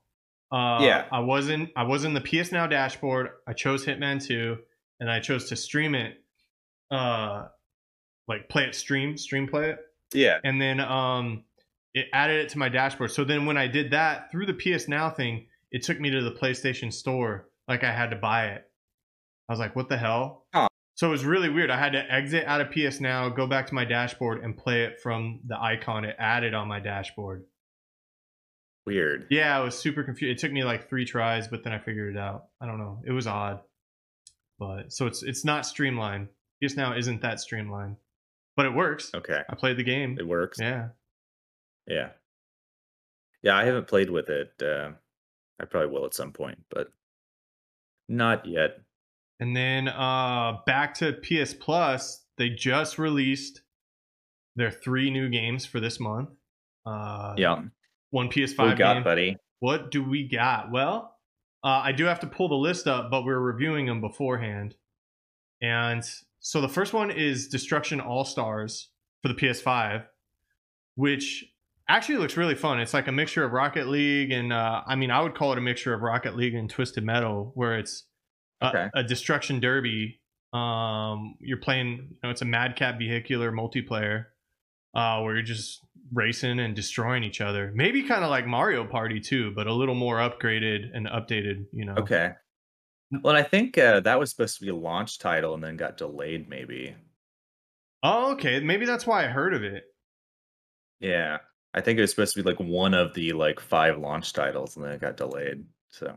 [0.53, 1.05] Uh, Yeah.
[1.13, 1.71] I wasn't.
[1.77, 3.29] I was in the PS Now dashboard.
[3.47, 4.59] I chose Hitman 2,
[5.01, 6.15] and I chose to stream it.
[6.91, 7.47] Uh,
[8.29, 9.79] like play it stream, stream play it.
[10.13, 11.45] yeah and then um
[11.95, 14.87] it added it to my dashboard so then when i did that through the ps
[14.89, 18.65] now thing it took me to the playstation store like i had to buy it
[19.49, 20.47] i was like what the hell?
[20.55, 20.69] Huh.
[20.95, 21.71] so it was really weird.
[21.71, 24.85] I had to exit out of ps now go back to my dashboard and play
[24.85, 26.05] it from the icon.
[26.05, 27.45] It added on my dashboard.
[28.87, 29.27] Weird.
[29.31, 32.17] Yeah i was super confused it took me like three tries but then i figured
[32.17, 32.47] it out.
[32.61, 33.03] I don't know.
[33.05, 33.61] It was odd.
[34.59, 36.29] But so it's it's not streamlined.
[36.63, 37.97] Ps now isn't that streamlined.
[38.57, 39.11] But it works.
[39.15, 39.43] Okay.
[39.49, 40.17] I played the game.
[40.19, 40.59] It works?
[40.59, 40.89] Yeah.
[41.87, 42.11] Yeah.
[43.43, 44.51] Yeah, I haven't played with it.
[44.63, 44.93] Uh,
[45.61, 46.89] I probably will at some point, but
[48.09, 48.81] not yet.
[49.41, 53.63] And then uh back to PS Plus, they just released
[54.57, 56.31] their three new games for this month.
[56.87, 57.63] Uh Yeah.
[58.11, 59.03] one PS5 we got, game.
[59.05, 59.37] buddy?
[59.61, 60.71] What do we got?
[60.71, 61.17] Well,
[61.65, 64.77] uh, I do have to pull the list up, but we're reviewing them beforehand.
[65.61, 66.03] And
[66.41, 68.91] so the first one is Destruction All Stars
[69.23, 70.05] for the PS5,
[70.95, 71.45] which
[71.89, 72.79] actually looks really fun.
[72.81, 75.59] It's like a mixture of Rocket League and, uh, I mean, I would call it
[75.59, 78.05] a mixture of Rocket League and Twisted Metal, where it's
[78.63, 78.89] Okay.
[78.95, 80.21] a destruction derby.
[80.53, 84.27] Um, you're playing, you know, it's a madcap vehicular multiplayer
[84.95, 85.81] uh, where you're just
[86.13, 87.73] racing and destroying each other.
[87.75, 91.67] Maybe kind of like Mario Party too, but a little more upgraded and updated.
[91.73, 91.95] You know.
[91.99, 92.33] Okay.
[93.23, 95.97] Well, I think uh, that was supposed to be a launch title and then got
[95.97, 96.97] delayed, maybe.
[98.03, 98.61] Oh, okay.
[98.61, 99.85] Maybe that's why I heard of it.
[101.01, 101.39] Yeah,
[101.75, 104.77] I think it was supposed to be like one of the like five launch titles,
[104.77, 105.65] and then it got delayed.
[105.91, 106.17] So,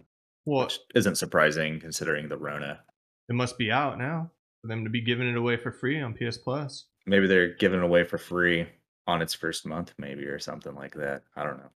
[0.49, 2.81] Well, which isn't surprising considering the Rona.
[3.29, 4.31] it must be out now
[4.61, 6.85] for them to be giving it away for free on PS Plus.
[7.05, 8.67] Maybe they're giving it away for free
[9.07, 11.23] on its first month, maybe or something like that.
[11.35, 11.71] I don't know.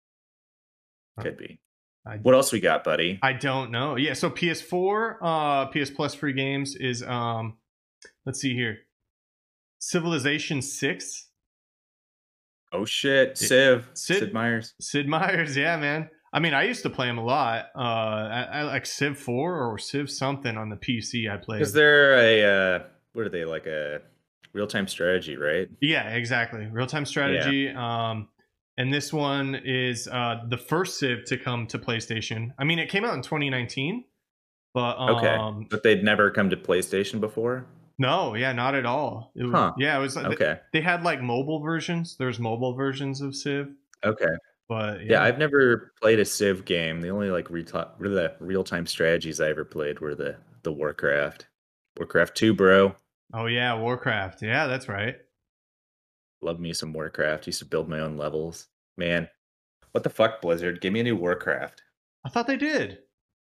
[1.19, 1.59] Could be.
[2.05, 3.19] I, What else we got, buddy?
[3.21, 3.95] I don't know.
[3.95, 7.57] Yeah, so PS4, uh, PS Plus free games is um,
[8.25, 8.79] let's see here,
[9.79, 11.27] Civilization Six.
[12.73, 14.73] Oh shit, Civ, Sid- Sid, Meier's.
[14.79, 16.09] Sid Meier's, yeah, man.
[16.33, 17.65] I mean, I used to play them a lot.
[17.75, 21.29] Uh, I, I like Civ Four or Civ something on the PC.
[21.31, 21.61] I played.
[21.61, 24.01] Is there a uh, what are they like a
[24.53, 25.67] real time strategy, right?
[25.81, 26.65] Yeah, exactly.
[26.67, 27.69] Real time strategy.
[27.69, 28.29] Um,
[28.77, 32.51] and this one is uh, the first Civ to come to PlayStation.
[32.57, 34.05] I mean, it came out in 2019,
[34.73, 35.27] but Okay.
[35.27, 37.65] um, But they'd never come to PlayStation before.
[37.99, 39.33] no, yeah, not at all.
[39.35, 39.73] It was, Huh.
[39.77, 40.17] Yeah, it was.
[40.17, 42.15] Okay, They had like mobile versions.
[42.17, 43.67] There's mobile versions of Civ,
[44.05, 44.25] okay.
[44.71, 47.01] But Yeah, I've never played a Civ game.
[47.01, 51.47] The only like real time strategies I ever played were the the Warcraft,
[51.97, 52.95] Warcraft Two, bro.
[53.33, 54.41] oh yeah, Warcraft.
[54.41, 55.17] Yeah, that's right.
[56.41, 57.47] Love me some Warcraft.
[57.47, 58.67] Used to build my own levels.
[58.95, 59.27] Man,
[59.91, 60.79] what the fuck, Blizzard?
[60.79, 61.81] Give me a new Warcraft.
[62.23, 62.99] I thought they did.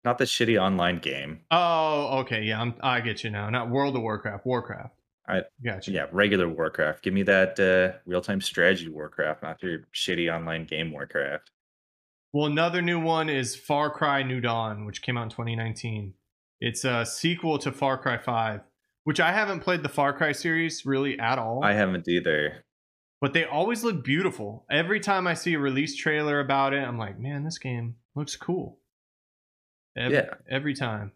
[0.03, 1.45] Not the shitty online game.
[1.49, 2.43] Oh, okay.
[2.43, 3.49] Yeah, I'm, I get you now.
[3.49, 4.45] Not World of Warcraft.
[4.45, 4.93] Warcraft.
[5.28, 5.93] I- got you.
[5.93, 7.03] Yeah, regular Warcraft.
[7.03, 11.51] Give me that uh, real time strategy Warcraft, not your shitty online game Warcraft.
[12.34, 16.13] Well, another new one is Far Cry New Dawn, which came out in 2019.
[16.59, 18.61] It's a sequel to Far Cry 5,
[19.05, 21.63] which I haven't played the Far Cry series really at all.
[21.63, 22.65] I haven't either.
[23.21, 24.65] but they always look beautiful.
[24.69, 28.36] Every time I see a release trailer about it, I'm like, man, this game looks
[28.36, 28.80] cool.
[29.97, 30.34] Every, Yeah.
[30.49, 31.13] Every time.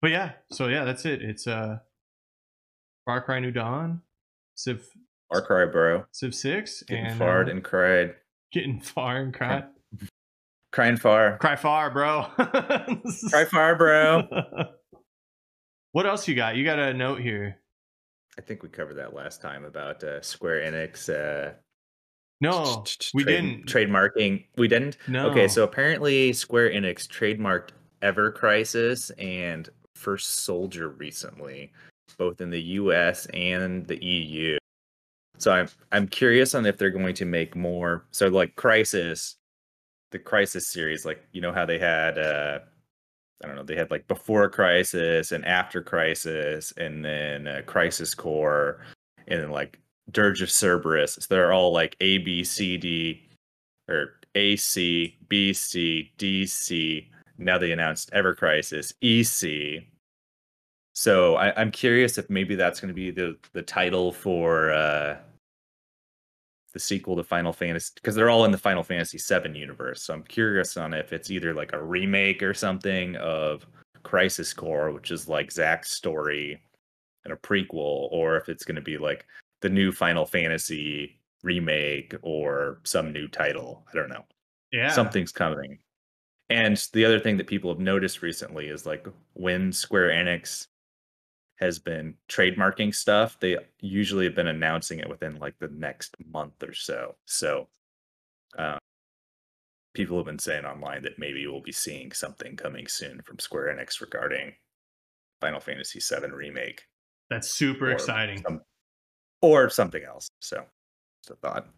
[0.00, 1.20] But yeah, so yeah, that's it.
[1.22, 1.78] It's uh
[3.06, 4.02] Far Cry New Dawn,
[4.56, 4.86] Civ
[5.32, 6.04] Far Cry, bro.
[6.12, 8.14] Civ 6, Getting and farred uh, and cried.
[8.52, 9.64] getting far and cry.
[10.72, 11.38] Crying far.
[11.38, 12.24] Cry far, bro.
[13.30, 14.24] Cry far, bro.
[15.92, 16.56] what else you got?
[16.56, 17.58] You got a note here.
[18.38, 21.08] I think we covered that last time about uh, Square Enix.
[21.08, 21.52] Uh,
[22.42, 22.84] No,
[23.14, 23.66] we trade- didn't.
[23.66, 24.44] Trademarking.
[24.58, 24.98] We didn't?
[25.08, 25.30] No.
[25.30, 27.70] Okay, so apparently Square Enix trademarked
[28.02, 31.72] Ever Crisis and First Soldier recently,
[32.14, 34.58] both in the US and the EU.
[35.38, 38.04] So I'm I'm curious on if they're going to make more.
[38.10, 39.36] So like Crisis,
[40.10, 42.60] the Crisis series, like you know how they had uh
[43.42, 48.14] I don't know, they had like before Crisis and after Crisis, and then uh, Crisis
[48.14, 48.80] Core,
[49.28, 49.78] and then like
[50.10, 51.14] Dirge of Cerberus.
[51.14, 53.28] So they're all like A B C D
[53.88, 57.10] or A C B C D C.
[57.38, 59.84] Now they announced Ever Crisis EC.
[60.96, 65.18] So I, I'm curious if maybe that's going to be the the title for uh,
[66.72, 70.02] the sequel to Final Fantasy because they're all in the Final Fantasy VII universe.
[70.02, 73.66] So I'm curious on if it's either like a remake or something of
[74.04, 76.62] Crisis Core, which is like Zack's story
[77.24, 79.26] and a prequel, or if it's going to be like
[79.60, 83.84] the new Final Fantasy remake or some new title.
[83.92, 84.24] I don't know
[84.72, 84.90] yeah.
[84.90, 85.78] something's coming.
[86.48, 90.66] And the other thing that people have noticed recently is like when Square Enix
[91.56, 96.62] has been trademarking stuff, they usually have been announcing it within like the next month
[96.62, 97.16] or so.
[97.24, 97.68] So
[98.58, 98.78] uh,
[99.94, 103.74] people have been saying online that maybe we'll be seeing something coming soon from Square
[103.74, 104.52] Enix regarding
[105.40, 106.82] Final Fantasy VII remake
[107.30, 108.42] That's super or exciting.
[108.42, 108.60] some-
[109.42, 110.28] or something else.
[110.40, 110.64] So
[111.22, 111.68] just a thought.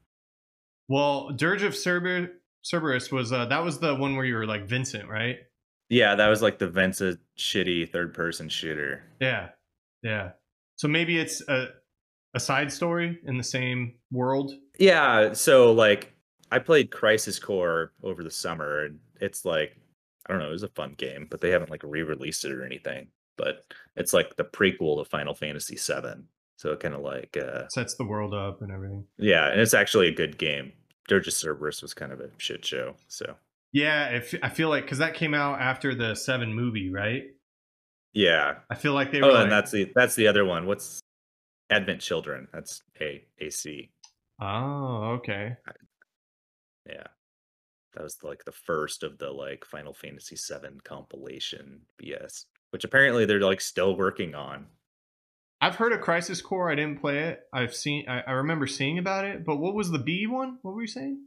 [0.89, 2.31] Well, Dirge of Cerber-
[2.65, 5.39] Cerberus was uh, that was the one where you were like Vincent, right?
[5.91, 9.05] Yeah, that was like the Venza shitty third person shooter.
[9.21, 9.49] Yeah,
[10.03, 10.31] yeah.
[10.77, 11.69] So maybe it's a
[12.35, 14.53] a side story in the same world.
[14.79, 16.13] Yeah, so like
[16.53, 19.77] I played Crisis Core over the summer and it's like
[20.27, 22.65] I don't know, it was a fun game, but they haven't like re-released it or
[22.65, 23.09] anything.
[23.37, 23.65] But
[23.97, 26.25] it's like the prequel to Final Fantasy VII.
[26.57, 29.05] So it kind of like uh Sets the world up and everything.
[29.17, 30.73] yeah, and it's actually a good game.
[31.09, 32.95] Dirge of Cerberus was kind of a shit show.
[33.09, 33.37] So
[33.73, 37.23] Yeah, if, I feel like because that came out after the Seven movie, right?
[38.13, 38.57] Yeah.
[38.71, 40.67] I feel like they were Oh, like, and that's the that's the other one.
[40.67, 41.01] What's
[41.71, 42.49] Advent Children?
[42.53, 43.91] That's A A C.
[44.41, 45.57] Oh, okay.
[46.87, 47.07] Yeah.
[47.95, 53.25] That was like the first of the like Final Fantasy VII compilation BS, which apparently
[53.25, 54.67] they're like still working on.
[55.61, 56.71] I've heard of Crisis Core.
[56.71, 57.41] I didn't play it.
[57.53, 58.09] I've seen.
[58.09, 59.45] I, I remember seeing about it.
[59.45, 60.59] But what was the B one?
[60.63, 61.25] What were you saying?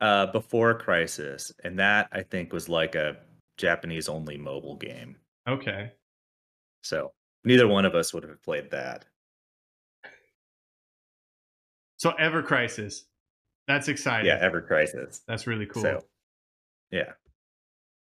[0.00, 3.16] Uh before Crisis, and that I think was like a
[3.58, 5.16] Japanese only mobile game.
[5.48, 5.92] Okay.
[6.82, 7.12] So
[7.44, 9.04] neither one of us would have played that.
[11.96, 13.04] So Ever Crisis.
[13.66, 14.26] That's exciting.
[14.26, 15.22] Yeah, Ever Crisis.
[15.26, 15.82] That's really cool.
[15.82, 16.04] So,
[16.90, 17.12] yeah.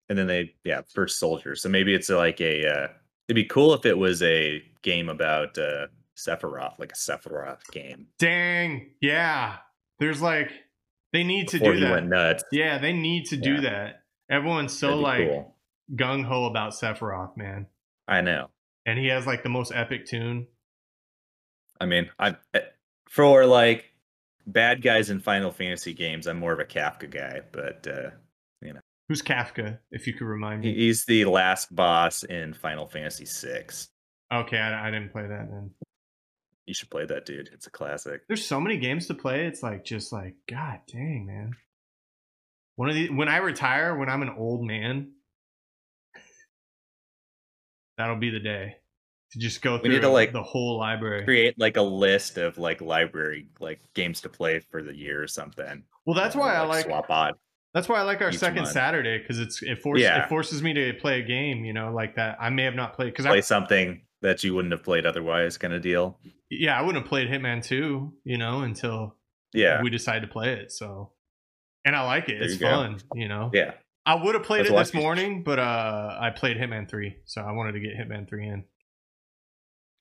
[0.09, 1.55] And then they, yeah, First Soldier.
[1.55, 2.89] So maybe it's like a, uh,
[3.29, 8.07] it'd be cool if it was a game about uh, Sephiroth, like a Sephiroth game.
[8.18, 8.91] Dang.
[9.01, 9.57] Yeah.
[10.01, 10.51] There's like,
[11.12, 11.91] they need to do that.
[11.91, 12.45] went nuts.
[12.53, 13.61] Yeah, they need to do Yeah.
[13.62, 14.03] that.
[14.31, 15.57] Everyone's so like cool.
[15.95, 17.66] Gung ho about Sephiroth, man.
[18.07, 18.49] I know.
[18.86, 20.47] And he has like the most epic tune.
[21.80, 22.61] I mean, I eh,
[23.09, 23.86] for like
[24.47, 28.11] bad guys in Final Fantasy games, I'm more of a Kefka guy, but uh,
[28.62, 28.80] you know.
[29.09, 30.74] Who's Kefka, if you could remind me?
[30.74, 33.66] he's the last boss in Final Fantasy VI.
[34.32, 35.70] Okay, I, I didn't play that then.
[36.66, 37.49] You should play that, dude.
[37.55, 38.22] It's a classic.
[38.28, 39.47] There's so many games to play.
[39.47, 41.53] It's like just like God dang, man.
[42.76, 45.12] One of the when I retire, when I'm an old man,
[47.99, 48.77] that'll be the day
[49.33, 51.25] to just go through We need to, like, the whole library.
[51.25, 55.27] Create like a list of like library like games to play for the year or
[55.29, 55.83] something.
[56.07, 57.35] well, that's why I like swap odd.
[57.75, 58.69] that's why I like our second month.
[58.73, 60.23] Saturday because it's it forces Yeah.
[60.25, 62.95] it forces me to play a game, you know, like that I may have not
[62.95, 66.19] played because Play I something that you wouldn't have played otherwise, kind of deal.
[66.51, 69.15] yeah I wouldn't have played Hitman two, you know, until
[69.53, 70.73] Yeah, we decided to play it.
[70.73, 71.13] So,
[71.85, 72.39] and I like it.
[72.39, 73.51] There it's you fun, you know.
[73.53, 73.73] yeah.
[74.09, 77.53] I would have played it this morning, but uh, I played Hitman Three, so I
[77.53, 78.65] wanted to get Hitman Three in.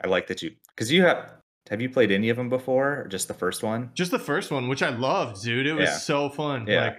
[0.03, 1.33] I like that you because you have.
[1.69, 3.89] Have you played any of them before, or just the first one?
[3.93, 5.67] Just the first one, which I loved, dude.
[5.67, 5.97] It was Yeah.
[5.97, 6.65] so fun.
[6.65, 6.81] Yeah.
[6.85, 6.97] Like,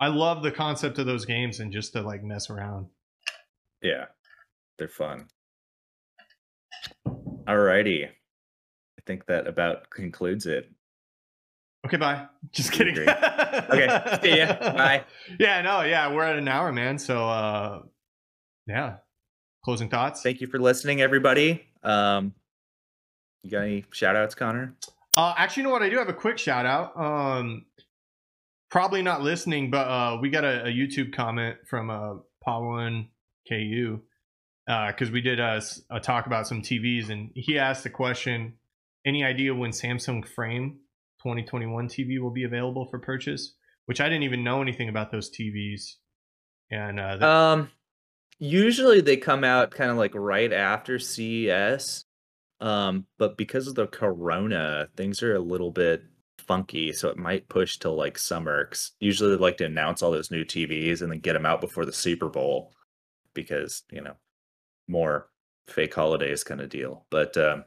[0.00, 2.86] I love the concept of those games and just to like mess around.
[3.82, 4.06] Yeah,
[4.78, 5.28] they're fun.
[7.46, 10.70] Alrighty, I think that about concludes it.
[11.86, 12.26] Okay, bye.
[12.52, 12.94] Just kidding.
[12.98, 13.08] agree.
[13.08, 14.54] Okay, see ya.
[14.58, 15.04] Bye.
[15.38, 16.98] Yeah, no, yeah, we're at an hour, man.
[16.98, 17.82] So, uh,
[18.66, 18.96] yeah.
[19.64, 20.22] Closing thoughts.
[20.22, 21.64] Thank you for listening, everybody.
[21.82, 22.34] Um,
[23.42, 24.74] you got any shout outs, Connor?
[25.16, 25.82] Uh, actually, you know what?
[25.82, 26.96] I do have a quick shout out.
[26.96, 27.66] Um,
[28.70, 32.14] probably not listening, but uh, we got a, a YouTube comment from uh,
[32.46, 33.08] Pawan
[33.48, 34.00] KU
[34.66, 38.54] because we did a, s- a talk about some TVs, and he asked the question:
[39.06, 40.78] Any idea when Samsung Frame
[41.28, 43.54] 2021 TV will be available for purchase?
[43.86, 45.94] Which I didn't even know anything about those TVs,
[46.70, 47.70] and uh, Um,
[48.38, 52.04] usually they come out kind of like right after CES.
[52.60, 56.02] Um, but because of the corona, things are a little bit
[56.38, 58.70] funky, so it might push till like summer.
[59.00, 61.84] usually they like to announce all those new TVs and then get them out before
[61.84, 62.72] the Super Bowl
[63.34, 64.14] because, you know,
[64.88, 65.28] more
[65.68, 67.06] fake holidays kind of deal.
[67.10, 67.64] But um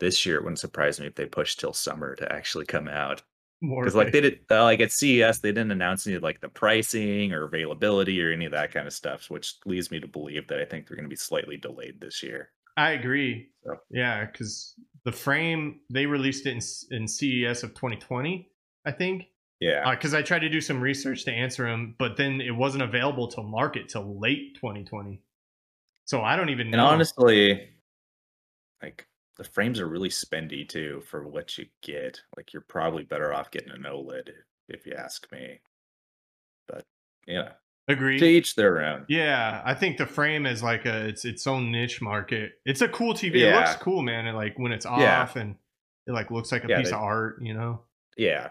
[0.00, 3.22] this year it wouldn't surprise me if they pushed till summer to actually come out
[3.60, 6.48] because like they did uh, like at CES they didn't announce any of, like the
[6.48, 10.46] pricing or availability or any of that kind of stuff, which leads me to believe
[10.48, 12.50] that I think they're going to be slightly delayed this year.
[12.76, 13.48] I agree.
[13.64, 13.76] So.
[13.90, 14.74] Yeah, because
[15.04, 18.48] the frame they released it in, in CES of 2020,
[18.84, 19.26] I think.
[19.60, 22.84] Yeah, Because I tried to do some research to answer them, but then it wasn't
[22.84, 25.20] available to market till late 2020.
[26.04, 26.86] So I don't even and know.
[26.86, 27.70] honestly,
[28.80, 29.07] like
[29.38, 32.20] the frames are really spendy too for what you get.
[32.36, 34.30] Like you're probably better off getting an OLED
[34.68, 35.60] if you ask me.
[36.66, 36.84] But
[37.26, 37.52] yeah,
[37.86, 38.18] Agree.
[38.18, 39.06] to each their own.
[39.08, 42.52] Yeah, I think the frame is like a it's its own niche market.
[42.66, 43.36] It's a cool TV.
[43.36, 43.58] It Yeah.
[43.60, 44.26] looks cool, man.
[44.26, 45.40] And like when it's off Yeah.
[45.42, 45.56] and
[46.06, 47.84] it like looks like a Yeah, piece they- of art, you know.
[48.16, 48.50] Yeah.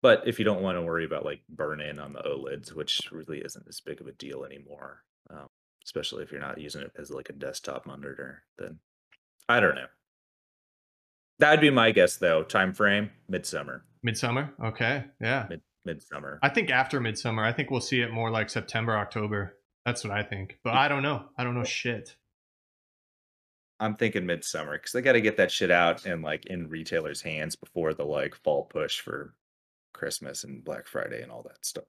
[0.00, 3.00] But if you don't want to worry about like burn in on the OLEDs, which
[3.12, 5.48] really isn't as big of a deal anymore, um,
[5.84, 8.80] especially if you're not using it as like a desktop monitor, then
[9.48, 9.86] I don't know.
[11.38, 12.42] That'd be my guess though.
[12.42, 14.52] Time frame midsummer, Midsummer.
[14.62, 15.04] Okay.
[15.20, 15.46] Yeah.
[15.48, 16.38] mid midsummer.
[16.42, 19.56] I think after midsummer, I think we'll see it more like September, October.
[19.84, 20.58] That's what I think.
[20.62, 21.24] But I don't know.
[21.36, 22.14] I don't know shit.
[23.80, 27.20] I'm thinking midsummer because they got to get that shit out and like in retailers'
[27.22, 29.34] hands before the like fall push for
[29.92, 31.84] Christmas and Black Friday and all that stuff.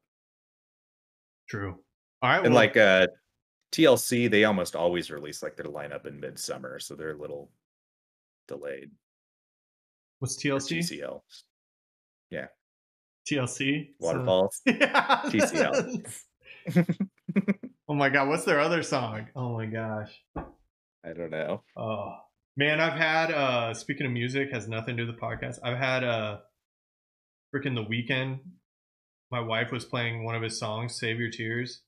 [1.47, 1.77] True.
[2.23, 2.37] All right.
[2.43, 3.07] and well, like uh
[3.73, 7.51] TLC, they almost always release like their lineup in midsummer, so they're a little
[8.47, 8.91] delayed.
[10.19, 10.79] what's Or TLC?
[10.79, 11.21] TCL,
[12.29, 12.47] Yeah.
[13.29, 13.87] TLC.
[13.87, 14.61] So- Waterfalls.
[14.65, 15.21] Yeah.
[15.25, 16.19] TCL.
[17.89, 19.27] oh my god, what's their other song?
[19.35, 20.11] Oh my gosh.
[20.37, 21.63] I don't know.
[21.75, 22.13] Oh
[22.55, 25.59] man, I've had uh speaking of music, has nothing to do with the podcast.
[25.63, 26.37] I've had uh
[27.53, 28.39] freaking the Weeknd.
[29.31, 31.81] My wife was playing one of his songs, Save Your Tears.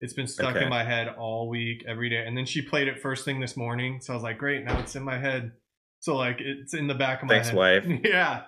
[0.00, 0.64] It's been stuck Okay.
[0.64, 2.24] in my head all week, every day.
[2.26, 4.00] And then she played it first thing this morning.
[4.00, 5.52] So I was like, great, now it's in my head.
[6.00, 7.56] So like it's in the back of my Thanks, head.
[7.56, 7.84] wife.
[8.04, 8.42] yeah.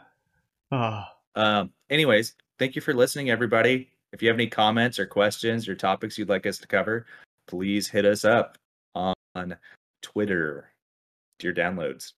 [0.71, 1.09] Ah.
[1.35, 3.89] Um, anyways, thank you for listening, everybody.
[4.13, 7.07] If you have any comments or questions or topics you'd like us to cover,
[7.47, 8.59] please hit us up
[8.95, 9.57] on
[10.03, 10.71] Twitter.
[11.39, 12.13] Dear downloads.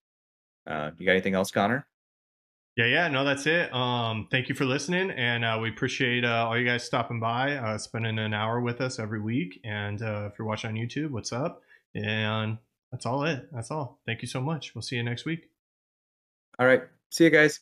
[0.66, 1.86] Uh, you got anything else, Connor?
[2.76, 3.74] Yeah, yeah, no, that's it.
[3.74, 7.56] Um, thank you for listening, and uh, we appreciate uh, all you guys stopping by,
[7.56, 9.60] uh, spending an hour with us every week.
[9.64, 11.62] And uh, if you're watching on YouTube, what's up?
[11.94, 12.58] And
[12.92, 13.48] that's all it.
[13.52, 14.00] That's all.
[14.06, 14.74] Thank you so much.
[14.74, 15.50] We'll see you next week.
[16.58, 16.82] All right.
[17.10, 17.60] See you guys.